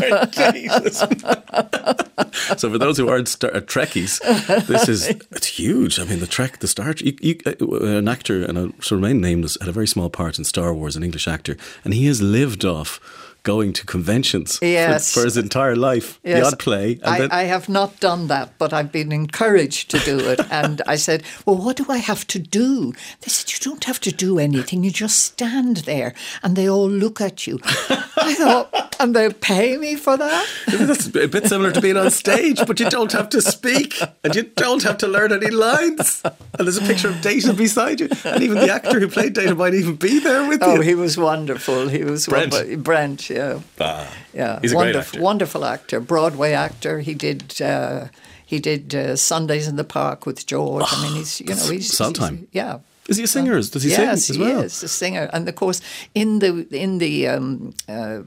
so 2.56 2.70
for 2.70 2.78
those 2.78 2.96
who 2.96 3.08
aren't 3.08 3.28
star- 3.28 3.54
uh, 3.54 3.60
Trekkies, 3.60 4.20
this 4.66 4.88
is 4.88 5.08
it's 5.08 5.46
huge. 5.46 6.00
I 6.00 6.04
mean, 6.04 6.20
the 6.20 6.26
Trek, 6.26 6.60
the 6.60 6.68
Star, 6.68 6.94
you, 6.98 7.38
uh, 7.46 7.84
an 7.84 8.08
actor 8.08 8.44
and 8.44 8.56
of 8.56 8.90
remain 8.90 9.20
nameless 9.20 9.58
had 9.60 9.68
a 9.68 9.72
very 9.72 9.86
small 9.86 10.08
part 10.08 10.38
in 10.38 10.44
Star 10.44 10.72
Wars, 10.72 10.96
an 10.96 11.02
English 11.02 11.28
actor, 11.28 11.56
and 11.84 11.92
he 11.92 12.06
has 12.06 12.22
lived 12.22 12.64
off 12.64 12.98
going 13.46 13.72
to 13.72 13.86
conventions 13.86 14.58
yes. 14.60 15.14
for, 15.14 15.20
for, 15.20 15.24
his 15.24 15.36
entire 15.36 15.76
life. 15.76 16.18
Yes. 16.24 16.40
The 16.40 16.46
odd 16.48 16.58
play. 16.58 16.98
I, 17.04 17.18
then... 17.20 17.30
I, 17.30 17.44
have 17.44 17.68
not 17.68 18.00
done 18.00 18.26
that, 18.26 18.58
but 18.58 18.72
I've 18.72 18.90
been 18.90 19.12
encouraged 19.12 19.88
to 19.92 19.98
do 20.00 20.18
it. 20.18 20.40
and 20.50 20.82
I 20.86 20.96
said, 20.96 21.22
Well, 21.46 21.56
what 21.56 21.76
do 21.76 21.86
I 21.88 21.98
have 21.98 22.26
to 22.28 22.40
do? 22.40 22.92
They 23.20 23.28
said, 23.28 23.52
You 23.52 23.58
don't 23.70 23.84
have 23.84 24.00
to 24.00 24.10
do 24.10 24.40
anything. 24.40 24.82
You 24.82 24.90
just 24.90 25.20
stand 25.20 25.78
there 25.92 26.12
and 26.42 26.56
they 26.56 26.68
all 26.68 26.90
look 26.90 27.20
at 27.20 27.46
you. 27.46 27.60
I 27.64 28.34
thought, 28.36 28.86
And 28.98 29.14
they 29.14 29.30
pay 29.30 29.76
me 29.76 29.96
for 29.96 30.16
that? 30.16 30.46
That's 30.66 31.06
a 31.06 31.28
bit 31.28 31.46
similar 31.46 31.70
to 31.72 31.80
being 31.80 31.96
on 31.96 32.10
stage, 32.10 32.64
but 32.66 32.80
you 32.80 32.88
don't 32.88 33.12
have 33.12 33.28
to 33.30 33.42
speak 33.42 34.00
and 34.24 34.34
you 34.34 34.44
don't 34.44 34.82
have 34.82 34.98
to 34.98 35.08
learn 35.08 35.32
any 35.32 35.50
lines. 35.50 36.22
And 36.24 36.66
there's 36.66 36.78
a 36.78 36.82
picture 36.82 37.08
of 37.08 37.20
Data 37.20 37.52
beside 37.52 38.00
you. 38.00 38.08
And 38.24 38.42
even 38.42 38.58
the 38.58 38.72
actor 38.72 38.98
who 38.98 39.08
played 39.08 39.34
Data 39.34 39.54
might 39.54 39.74
even 39.74 39.96
be 39.96 40.18
there 40.20 40.48
with 40.48 40.62
oh, 40.62 40.74
you. 40.74 40.78
Oh, 40.78 40.82
he 40.82 40.94
was 40.94 41.18
wonderful. 41.18 41.88
He 41.88 42.04
was 42.04 42.26
Brent. 42.26 42.52
Wonderful. 42.52 42.76
Brent, 42.78 43.30
yeah. 43.30 43.35
Ah, 43.80 44.12
yeah, 44.32 44.58
he's 44.60 44.72
a 44.72 44.76
wonderful, 44.76 44.92
great 44.92 44.96
actor. 44.96 45.20
wonderful 45.20 45.64
actor, 45.64 46.00
Broadway 46.00 46.52
actor. 46.52 47.00
He 47.00 47.14
did 47.14 47.60
uh, 47.60 48.08
he 48.44 48.60
did 48.60 48.94
uh, 48.94 49.16
Sundays 49.16 49.68
in 49.68 49.76
the 49.76 49.84
Park 49.84 50.26
with 50.26 50.46
George. 50.46 50.84
Oh, 50.86 50.98
I 50.98 51.02
mean, 51.02 51.16
he's 51.16 51.40
you 51.40 51.54
know 51.54 51.70
he's 51.70 51.96
Sondheim. 51.96 52.38
He's, 52.38 52.48
yeah. 52.52 52.78
Is 53.08 53.18
he 53.18 53.24
a 53.24 53.28
singer? 53.28 53.54
Does 53.54 53.82
he 53.82 53.90
yes, 53.90 54.24
sing 54.24 54.34
as 54.34 54.38
well? 54.38 54.62
Yes, 54.62 54.82
a 54.82 54.88
singer. 54.88 55.30
And 55.32 55.48
of 55.48 55.54
course, 55.54 55.80
in 56.14 56.40
the 56.40 56.66
in 56.70 56.98
the 56.98 57.28
um, 57.28 57.72
uh, 57.88 58.22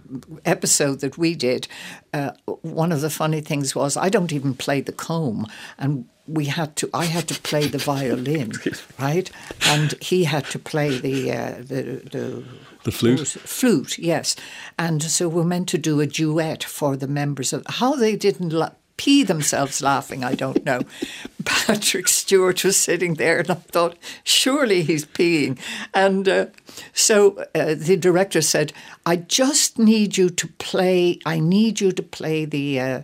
episode 0.45 1.01
that 1.01 1.17
we 1.17 1.35
did, 1.35 1.67
uh, 2.13 2.31
one 2.61 2.91
of 2.91 3.01
the 3.01 3.09
funny 3.09 3.41
things 3.41 3.75
was 3.75 3.97
I 3.97 4.09
don't 4.09 4.31
even 4.31 4.53
play 4.53 4.81
the 4.81 4.93
comb, 4.93 5.47
and 5.77 6.07
we 6.29 6.45
had 6.45 6.75
to. 6.77 6.89
I 6.93 7.05
had 7.05 7.27
to 7.27 7.39
play 7.41 7.67
the 7.67 7.77
violin, 7.77 8.51
right, 8.99 9.29
and 9.65 9.93
he 10.01 10.25
had 10.25 10.45
to 10.45 10.59
play 10.59 10.97
the 10.97 11.31
uh, 11.31 11.55
the, 11.59 12.01
the 12.11 12.43
the 12.83 12.91
flute? 12.91 13.27
Flute, 13.27 13.97
yes. 13.97 14.35
And 14.77 15.03
so 15.03 15.27
we're 15.27 15.43
meant 15.43 15.69
to 15.69 15.77
do 15.77 15.99
a 15.99 16.07
duet 16.07 16.63
for 16.63 16.95
the 16.95 17.07
members 17.07 17.53
of. 17.53 17.63
How 17.67 17.95
they 17.95 18.15
didn't 18.15 18.53
la- 18.53 18.71
pee 18.97 19.23
themselves 19.23 19.81
laughing, 19.81 20.23
I 20.23 20.35
don't 20.35 20.65
know. 20.65 20.81
Patrick 21.45 22.07
Stewart 22.07 22.63
was 22.63 22.77
sitting 22.77 23.15
there, 23.15 23.39
and 23.39 23.51
I 23.51 23.55
thought, 23.55 23.97
surely 24.23 24.83
he's 24.83 25.05
peeing. 25.05 25.57
And 25.93 26.27
uh, 26.27 26.45
so 26.93 27.45
uh, 27.55 27.75
the 27.75 27.97
director 27.97 28.41
said, 28.41 28.73
I 29.05 29.17
just 29.17 29.79
need 29.79 30.17
you 30.17 30.29
to 30.29 30.47
play, 30.47 31.19
I 31.25 31.39
need 31.39 31.81
you 31.81 31.91
to 31.91 32.03
play 32.03 32.45
the. 32.45 32.79
Uh, 32.79 33.01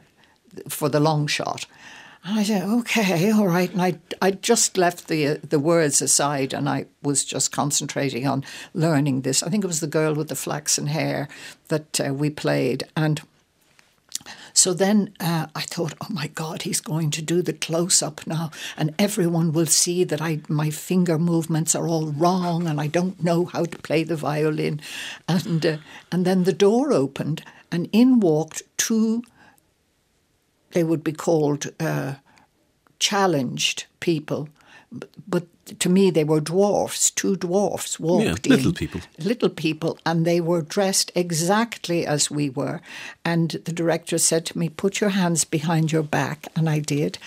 for 0.69 0.89
the 0.89 0.99
long 0.99 1.27
shot. 1.27 1.65
And 2.25 2.39
I 2.39 2.43
said, 2.43 2.63
okay, 2.63 3.31
all 3.31 3.47
right. 3.47 3.71
And 3.71 3.81
I, 3.81 3.99
I 4.19 4.31
just 4.31 4.77
left 4.77 5.07
the 5.07 5.39
the 5.47 5.59
words 5.59 6.01
aside 6.01 6.53
and 6.53 6.67
I 6.67 6.87
was 7.03 7.23
just 7.23 7.51
concentrating 7.51 8.25
on 8.25 8.43
learning 8.73 9.21
this. 9.21 9.43
I 9.43 9.49
think 9.49 9.63
it 9.63 9.67
was 9.67 9.79
the 9.79 9.87
girl 9.87 10.15
with 10.15 10.29
the 10.29 10.35
flaxen 10.35 10.87
hair 10.87 11.27
that 11.67 12.01
uh, 12.01 12.13
we 12.15 12.31
played. 12.31 12.83
And 12.95 13.21
so 14.53 14.73
then 14.73 15.13
uh, 15.19 15.47
I 15.53 15.61
thought, 15.61 15.93
oh 16.01 16.07
my 16.09 16.27
God, 16.27 16.63
he's 16.63 16.81
going 16.81 17.11
to 17.11 17.21
do 17.21 17.43
the 17.43 17.53
close 17.53 18.01
up 18.01 18.25
now, 18.25 18.49
and 18.77 18.95
everyone 18.97 19.51
will 19.51 19.67
see 19.67 20.03
that 20.05 20.21
I 20.21 20.39
my 20.47 20.71
finger 20.71 21.19
movements 21.19 21.75
are 21.75 21.87
all 21.87 22.07
wrong, 22.07 22.65
and 22.65 22.81
I 22.81 22.87
don't 22.87 23.21
know 23.21 23.45
how 23.45 23.65
to 23.65 23.77
play 23.77 24.03
the 24.03 24.15
violin. 24.15 24.81
And 25.27 25.63
uh, 25.65 25.77
and 26.11 26.25
then 26.25 26.45
the 26.45 26.53
door 26.53 26.93
opened, 26.93 27.43
and 27.71 27.87
in 27.91 28.19
walked 28.19 28.63
two 28.77 29.23
they 30.71 30.83
would 30.83 31.03
be 31.03 31.11
called 31.13 31.71
uh, 31.79 32.15
challenged 32.99 33.85
people. 33.99 34.49
But, 34.91 35.09
but, 35.27 35.47
to 35.65 35.89
me, 35.89 36.11
they 36.11 36.23
were 36.23 36.39
dwarfs. 36.39 37.09
Two 37.09 37.35
dwarfs 37.35 37.99
walked 37.99 38.45
yeah, 38.45 38.55
little 38.55 38.69
in, 38.69 38.75
people, 38.75 39.01
little 39.17 39.49
people, 39.49 39.97
and 40.05 40.25
they 40.25 40.39
were 40.39 40.61
dressed 40.61 41.11
exactly 41.15 42.05
as 42.05 42.29
we 42.29 42.49
were. 42.49 42.81
And 43.23 43.49
the 43.65 43.71
director 43.71 44.19
said 44.19 44.45
to 44.47 44.57
me, 44.57 44.69
"Put 44.69 45.01
your 45.01 45.11
hands 45.11 45.43
behind 45.43 45.91
your 45.91 46.03
back," 46.03 46.47
and 46.55 46.69
I 46.69 46.79
did. 46.79 47.17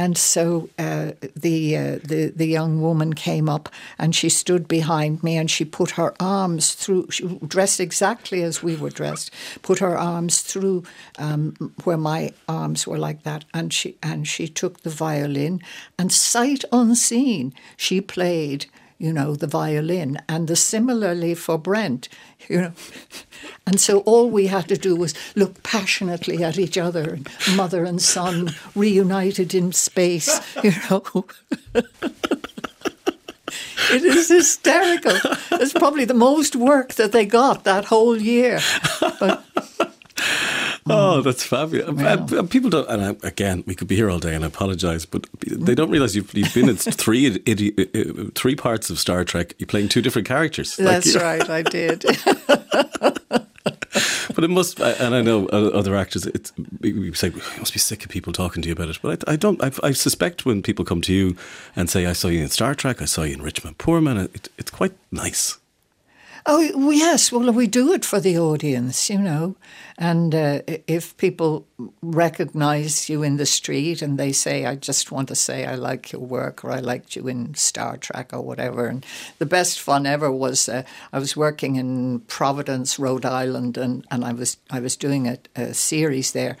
And 0.00 0.16
so 0.16 0.68
uh, 0.78 1.12
the 1.34 1.76
uh, 1.76 1.98
the 2.04 2.32
the 2.34 2.46
young 2.46 2.80
woman 2.80 3.14
came 3.14 3.48
up, 3.48 3.68
and 3.98 4.14
she 4.14 4.28
stood 4.28 4.68
behind 4.68 5.24
me, 5.24 5.36
and 5.36 5.50
she 5.50 5.64
put 5.64 5.92
her 5.92 6.14
arms 6.20 6.74
through. 6.74 7.10
She 7.10 7.26
dressed 7.44 7.80
exactly 7.80 8.44
as 8.44 8.62
we 8.62 8.76
were 8.76 8.90
dressed. 8.90 9.32
Put 9.62 9.80
her 9.80 9.98
arms 9.98 10.42
through 10.42 10.84
um, 11.18 11.74
where 11.82 11.96
my 11.96 12.30
arms 12.48 12.86
were 12.86 12.98
like 12.98 13.24
that, 13.24 13.44
and 13.52 13.72
she 13.72 13.96
and 14.04 14.28
she 14.28 14.46
took 14.46 14.82
the 14.82 14.90
violin, 14.90 15.60
and 15.98 16.12
sight 16.12 16.64
unseen 16.70 17.52
she 17.76 17.87
played, 18.00 18.66
you 18.98 19.12
know, 19.12 19.34
the 19.34 19.46
violin, 19.46 20.18
and 20.28 20.48
the 20.48 20.56
similarly 20.56 21.34
for 21.34 21.58
Brent, 21.58 22.08
you 22.48 22.60
know. 22.60 22.72
And 23.66 23.78
so 23.78 23.98
all 24.00 24.30
we 24.30 24.46
had 24.46 24.66
to 24.68 24.78
do 24.78 24.96
was 24.96 25.12
look 25.36 25.62
passionately 25.62 26.42
at 26.42 26.58
each 26.58 26.78
other, 26.78 27.18
and 27.46 27.56
mother 27.56 27.84
and 27.84 28.00
son 28.00 28.54
reunited 28.74 29.54
in 29.54 29.72
space, 29.72 30.40
you 30.64 30.72
know. 30.90 31.26
It 33.90 34.04
is 34.04 34.28
hysterical. 34.28 35.16
It's 35.52 35.72
probably 35.72 36.04
the 36.04 36.12
most 36.12 36.54
work 36.54 36.94
that 36.94 37.12
they 37.12 37.24
got 37.24 37.64
that 37.64 37.86
whole 37.86 38.20
year. 38.20 38.60
But 39.18 39.42
Oh, 40.90 41.20
that's 41.20 41.44
fabulous. 41.44 41.88
Uh, 41.88 42.26
yeah. 42.30 42.38
And 42.38 42.50
people 42.50 42.70
don't, 42.70 42.88
and 42.88 43.04
I, 43.04 43.26
again, 43.26 43.62
we 43.66 43.74
could 43.74 43.88
be 43.88 43.96
here 43.96 44.10
all 44.10 44.18
day, 44.18 44.34
and 44.34 44.44
I 44.44 44.46
apologise, 44.46 45.04
but 45.04 45.26
they 45.46 45.74
don't 45.74 45.90
realise 45.90 46.14
you've, 46.14 46.32
you've 46.34 46.54
been 46.54 46.68
in 46.68 46.76
three 46.76 47.26
uh, 47.26 47.38
uh, 47.94 48.30
three 48.34 48.56
parts 48.56 48.88
of 48.90 48.98
Star 48.98 49.24
Trek. 49.24 49.54
You're 49.58 49.66
playing 49.66 49.88
two 49.88 50.00
different 50.00 50.26
characters. 50.26 50.76
That's 50.76 51.14
like, 51.14 51.22
right, 51.22 51.50
I 51.50 51.62
did. 51.62 52.04
but 54.34 54.44
it 54.44 54.50
must, 54.50 54.80
and 54.80 55.14
I 55.14 55.20
know 55.20 55.46
other 55.48 55.96
actors. 55.96 56.26
It's 56.26 56.52
we 56.80 57.12
say 57.12 57.28
you 57.28 57.42
must 57.58 57.72
be 57.72 57.78
sick 57.78 58.04
of 58.04 58.10
people 58.10 58.32
talking 58.32 58.62
to 58.62 58.68
you 58.68 58.72
about 58.72 58.88
it, 58.88 58.98
but 59.02 59.28
I, 59.28 59.32
I 59.32 59.36
don't. 59.36 59.62
I, 59.62 59.70
I, 59.82 59.92
suspect 59.92 60.46
when 60.46 60.62
people 60.62 60.84
come 60.84 61.02
to 61.02 61.12
you 61.12 61.36
and 61.76 61.90
say, 61.90 62.06
"I 62.06 62.12
saw 62.12 62.28
you 62.28 62.42
in 62.42 62.48
Star 62.48 62.74
Trek," 62.74 63.02
"I 63.02 63.06
saw 63.06 63.24
you 63.24 63.34
in 63.34 63.42
Rich 63.42 63.64
Man 63.64 63.74
Poor 63.74 64.00
Man," 64.00 64.16
it, 64.16 64.48
it's 64.56 64.70
quite 64.70 64.92
nice. 65.10 65.58
Oh 66.46 66.90
yes, 66.90 67.32
well 67.32 67.52
we 67.52 67.66
do 67.66 67.92
it 67.92 68.04
for 68.04 68.20
the 68.20 68.38
audience, 68.38 69.10
you 69.10 69.18
know, 69.18 69.56
and 69.98 70.34
uh, 70.34 70.62
if 70.86 71.16
people 71.16 71.66
recognise 72.00 73.08
you 73.08 73.22
in 73.22 73.36
the 73.36 73.46
street 73.46 74.02
and 74.02 74.18
they 74.18 74.32
say, 74.32 74.64
"I 74.64 74.76
just 74.76 75.10
want 75.10 75.28
to 75.28 75.34
say 75.34 75.66
I 75.66 75.74
like 75.74 76.12
your 76.12 76.22
work" 76.22 76.64
or 76.64 76.70
"I 76.70 76.80
liked 76.80 77.16
you 77.16 77.28
in 77.28 77.54
Star 77.54 77.96
Trek" 77.96 78.32
or 78.32 78.42
whatever, 78.42 78.86
and 78.86 79.04
the 79.38 79.46
best 79.46 79.80
fun 79.80 80.06
ever 80.06 80.30
was 80.30 80.68
uh, 80.68 80.82
I 81.12 81.18
was 81.18 81.36
working 81.36 81.76
in 81.76 82.20
Providence, 82.20 82.98
Rhode 82.98 83.26
Island, 83.26 83.76
and, 83.76 84.06
and 84.10 84.24
I 84.24 84.32
was 84.32 84.56
I 84.70 84.80
was 84.80 84.96
doing 84.96 85.28
a, 85.28 85.38
a 85.56 85.74
series 85.74 86.32
there 86.32 86.56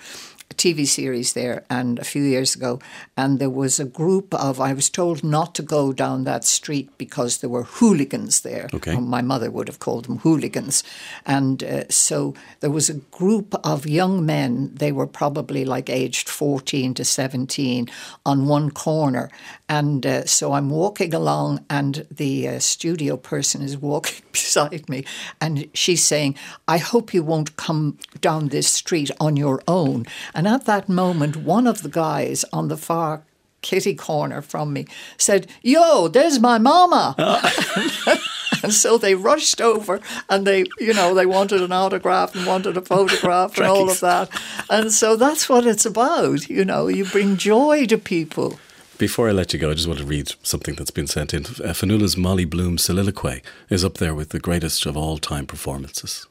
TV 0.58 0.86
series 0.86 1.32
there 1.32 1.64
and 1.70 1.98
a 1.98 2.04
few 2.04 2.22
years 2.22 2.56
ago, 2.56 2.80
and 3.16 3.38
there 3.38 3.48
was 3.48 3.78
a 3.78 3.84
group 3.84 4.34
of. 4.34 4.60
I 4.60 4.72
was 4.72 4.90
told 4.90 5.22
not 5.22 5.54
to 5.54 5.62
go 5.62 5.92
down 5.92 6.24
that 6.24 6.44
street 6.44 6.90
because 6.98 7.38
there 7.38 7.48
were 7.48 7.62
hooligans 7.62 8.40
there. 8.40 8.68
Okay. 8.74 8.96
my 8.96 9.22
mother 9.22 9.50
would 9.50 9.68
have 9.68 9.78
called 9.78 10.06
them 10.06 10.18
hooligans, 10.18 10.82
and 11.24 11.62
uh, 11.62 11.84
so 11.88 12.34
there 12.60 12.70
was 12.70 12.90
a 12.90 12.94
group 12.94 13.54
of 13.64 13.86
young 13.86 14.26
men. 14.26 14.72
They 14.74 14.90
were 14.90 15.06
probably 15.06 15.64
like 15.64 15.88
aged 15.88 16.28
fourteen 16.28 16.92
to 16.94 17.04
seventeen 17.04 17.88
on 18.26 18.48
one 18.48 18.70
corner, 18.72 19.30
and 19.68 20.04
uh, 20.04 20.26
so 20.26 20.52
I'm 20.52 20.70
walking 20.70 21.14
along, 21.14 21.64
and 21.70 22.04
the 22.10 22.48
uh, 22.48 22.58
studio 22.58 23.16
person 23.16 23.62
is 23.62 23.78
walking 23.78 24.24
beside 24.32 24.88
me, 24.88 25.04
and 25.40 25.68
she's 25.72 26.02
saying, 26.02 26.34
"I 26.66 26.78
hope 26.78 27.14
you 27.14 27.22
won't 27.22 27.56
come 27.56 27.96
down 28.20 28.48
this 28.48 28.68
street 28.68 29.12
on 29.20 29.36
your 29.36 29.62
own." 29.68 30.04
And 30.34 30.47
at 30.48 30.64
that 30.64 30.88
moment, 30.88 31.36
one 31.36 31.66
of 31.66 31.82
the 31.82 31.88
guys 31.88 32.44
on 32.52 32.68
the 32.68 32.76
far 32.76 33.22
kitty 33.62 33.94
corner 33.94 34.40
from 34.42 34.72
me 34.72 34.86
said, 35.16 35.46
Yo, 35.62 36.08
there's 36.08 36.40
my 36.40 36.58
mama. 36.58 37.14
and 38.62 38.72
so 38.72 38.98
they 38.98 39.14
rushed 39.14 39.60
over 39.60 40.00
and 40.28 40.46
they, 40.46 40.64
you 40.78 40.94
know, 40.94 41.14
they 41.14 41.26
wanted 41.26 41.62
an 41.62 41.72
autograph 41.72 42.34
and 42.34 42.46
wanted 42.46 42.76
a 42.76 42.82
photograph 42.82 43.56
and 43.58 43.66
all 43.66 43.90
of 43.90 44.00
that. 44.00 44.30
And 44.70 44.92
so 44.92 45.16
that's 45.16 45.48
what 45.48 45.66
it's 45.66 45.86
about. 45.86 46.48
You 46.48 46.64
know, 46.64 46.88
you 46.88 47.04
bring 47.04 47.36
joy 47.36 47.86
to 47.86 47.98
people. 47.98 48.58
Before 48.98 49.28
I 49.28 49.32
let 49.32 49.52
you 49.52 49.60
go, 49.60 49.70
I 49.70 49.74
just 49.74 49.86
want 49.86 50.00
to 50.00 50.04
read 50.04 50.32
something 50.42 50.74
that's 50.74 50.90
been 50.90 51.06
sent 51.06 51.32
in. 51.32 51.44
Uh, 51.44 51.72
Fionnula's 51.72 52.16
Molly 52.16 52.44
Bloom 52.44 52.78
soliloquy 52.78 53.42
is 53.70 53.84
up 53.84 53.98
there 53.98 54.14
with 54.14 54.30
the 54.30 54.40
greatest 54.40 54.86
of 54.86 54.96
all 54.96 55.18
time 55.18 55.46
performances. 55.46 56.26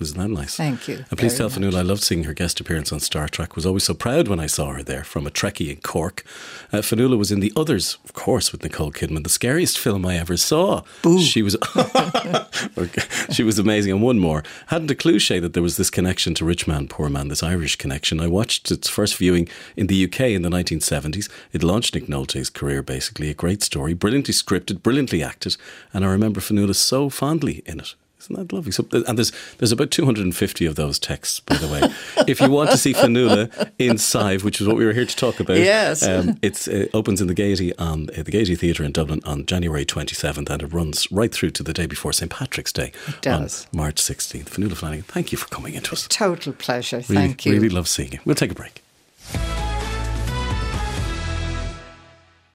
Isn't 0.00 0.18
that 0.18 0.28
nice? 0.28 0.56
Thank 0.56 0.88
you. 0.88 1.04
And 1.10 1.18
please 1.18 1.36
tell 1.36 1.50
Fionnula 1.50 1.78
I 1.78 1.82
loved 1.82 2.02
seeing 2.02 2.24
her 2.24 2.34
guest 2.34 2.60
appearance 2.60 2.92
on 2.92 3.00
Star 3.00 3.28
Trek. 3.28 3.56
Was 3.56 3.66
always 3.66 3.84
so 3.84 3.94
proud 3.94 4.28
when 4.28 4.40
I 4.40 4.46
saw 4.46 4.72
her 4.72 4.82
there 4.82 5.04
from 5.04 5.26
a 5.26 5.30
Trekkie 5.30 5.70
in 5.70 5.80
Cork. 5.80 6.24
Uh, 6.72 6.78
Fionnula 6.78 7.18
was 7.18 7.32
in 7.32 7.40
The 7.40 7.52
Others, 7.56 7.98
of 8.04 8.12
course, 8.12 8.52
with 8.52 8.62
Nicole 8.62 8.92
Kidman, 8.92 9.24
the 9.24 9.28
scariest 9.28 9.78
film 9.78 10.06
I 10.06 10.16
ever 10.16 10.36
saw. 10.36 10.82
Boo. 11.02 11.20
She 11.20 11.42
was 11.42 11.56
she 13.32 13.42
was 13.42 13.58
amazing. 13.58 13.92
And 13.92 14.02
one 14.02 14.18
more. 14.18 14.42
Hadn't 14.66 14.90
a 14.90 14.94
clue, 14.94 15.18
Shay, 15.18 15.38
that 15.40 15.54
there 15.54 15.62
was 15.62 15.76
this 15.76 15.90
connection 15.90 16.34
to 16.34 16.44
Rich 16.44 16.66
Man, 16.66 16.88
Poor 16.88 17.08
Man, 17.08 17.28
this 17.28 17.42
Irish 17.42 17.76
connection. 17.76 18.20
I 18.20 18.26
watched 18.26 18.70
its 18.70 18.88
first 18.88 19.16
viewing 19.16 19.48
in 19.76 19.86
the 19.88 20.04
UK 20.04 20.20
in 20.20 20.42
the 20.42 20.50
1970s. 20.50 21.28
It 21.52 21.62
launched 21.62 21.94
Nick 21.94 22.08
Nolte's 22.08 22.50
career, 22.50 22.82
basically. 22.82 23.30
A 23.30 23.34
great 23.34 23.62
story, 23.62 23.94
brilliantly 23.94 24.34
scripted, 24.34 24.82
brilliantly 24.82 25.22
acted. 25.22 25.56
And 25.92 26.04
I 26.04 26.08
remember 26.08 26.40
Fionnula 26.40 26.74
so 26.74 27.08
fondly 27.08 27.62
in 27.66 27.80
it. 27.80 27.94
Isn't 28.20 28.36
that 28.36 28.52
lovely? 28.52 28.72
So, 28.72 28.86
and 28.92 29.16
there's 29.16 29.32
there's 29.58 29.70
about 29.72 29.90
250 29.90 30.66
of 30.66 30.74
those 30.74 30.98
texts, 30.98 31.40
by 31.40 31.56
the 31.56 31.68
way. 31.68 32.24
if 32.26 32.40
you 32.40 32.50
want 32.50 32.70
to 32.70 32.76
see 32.76 32.92
Fionnula 32.92 33.70
in 33.78 33.96
Sive, 33.96 34.44
which 34.44 34.60
is 34.60 34.66
what 34.66 34.76
we 34.76 34.84
were 34.84 34.92
here 34.92 35.06
to 35.06 35.16
talk 35.16 35.38
about, 35.38 35.56
yes, 35.58 36.02
um, 36.02 36.38
it 36.42 36.66
uh, 36.68 36.96
opens 36.96 37.20
in 37.20 37.28
the 37.28 37.34
Gaiety 37.34 37.76
on 37.78 38.10
uh, 38.10 38.22
the 38.22 38.30
Gaiety 38.32 38.56
Theatre 38.56 38.82
in 38.82 38.92
Dublin 38.92 39.20
on 39.24 39.46
January 39.46 39.84
27th, 39.84 40.50
and 40.50 40.62
it 40.62 40.72
runs 40.72 41.10
right 41.12 41.32
through 41.32 41.50
to 41.50 41.62
the 41.62 41.72
day 41.72 41.86
before 41.86 42.12
St 42.12 42.30
Patrick's 42.30 42.72
Day 42.72 42.92
on 43.26 43.48
March 43.72 43.96
16th. 43.96 44.46
Fionnula 44.46 44.76
Flanagan, 44.76 45.04
thank 45.04 45.30
you 45.30 45.38
for 45.38 45.46
coming 45.48 45.74
into 45.74 45.92
us. 45.92 46.08
Total 46.08 46.52
pleasure. 46.52 47.02
Really, 47.08 47.14
thank 47.14 47.46
you. 47.46 47.52
Really 47.52 47.68
love 47.68 47.88
seeing 47.88 48.12
you. 48.12 48.18
We'll 48.24 48.34
take 48.34 48.50
a 48.50 48.54
break. 48.54 48.82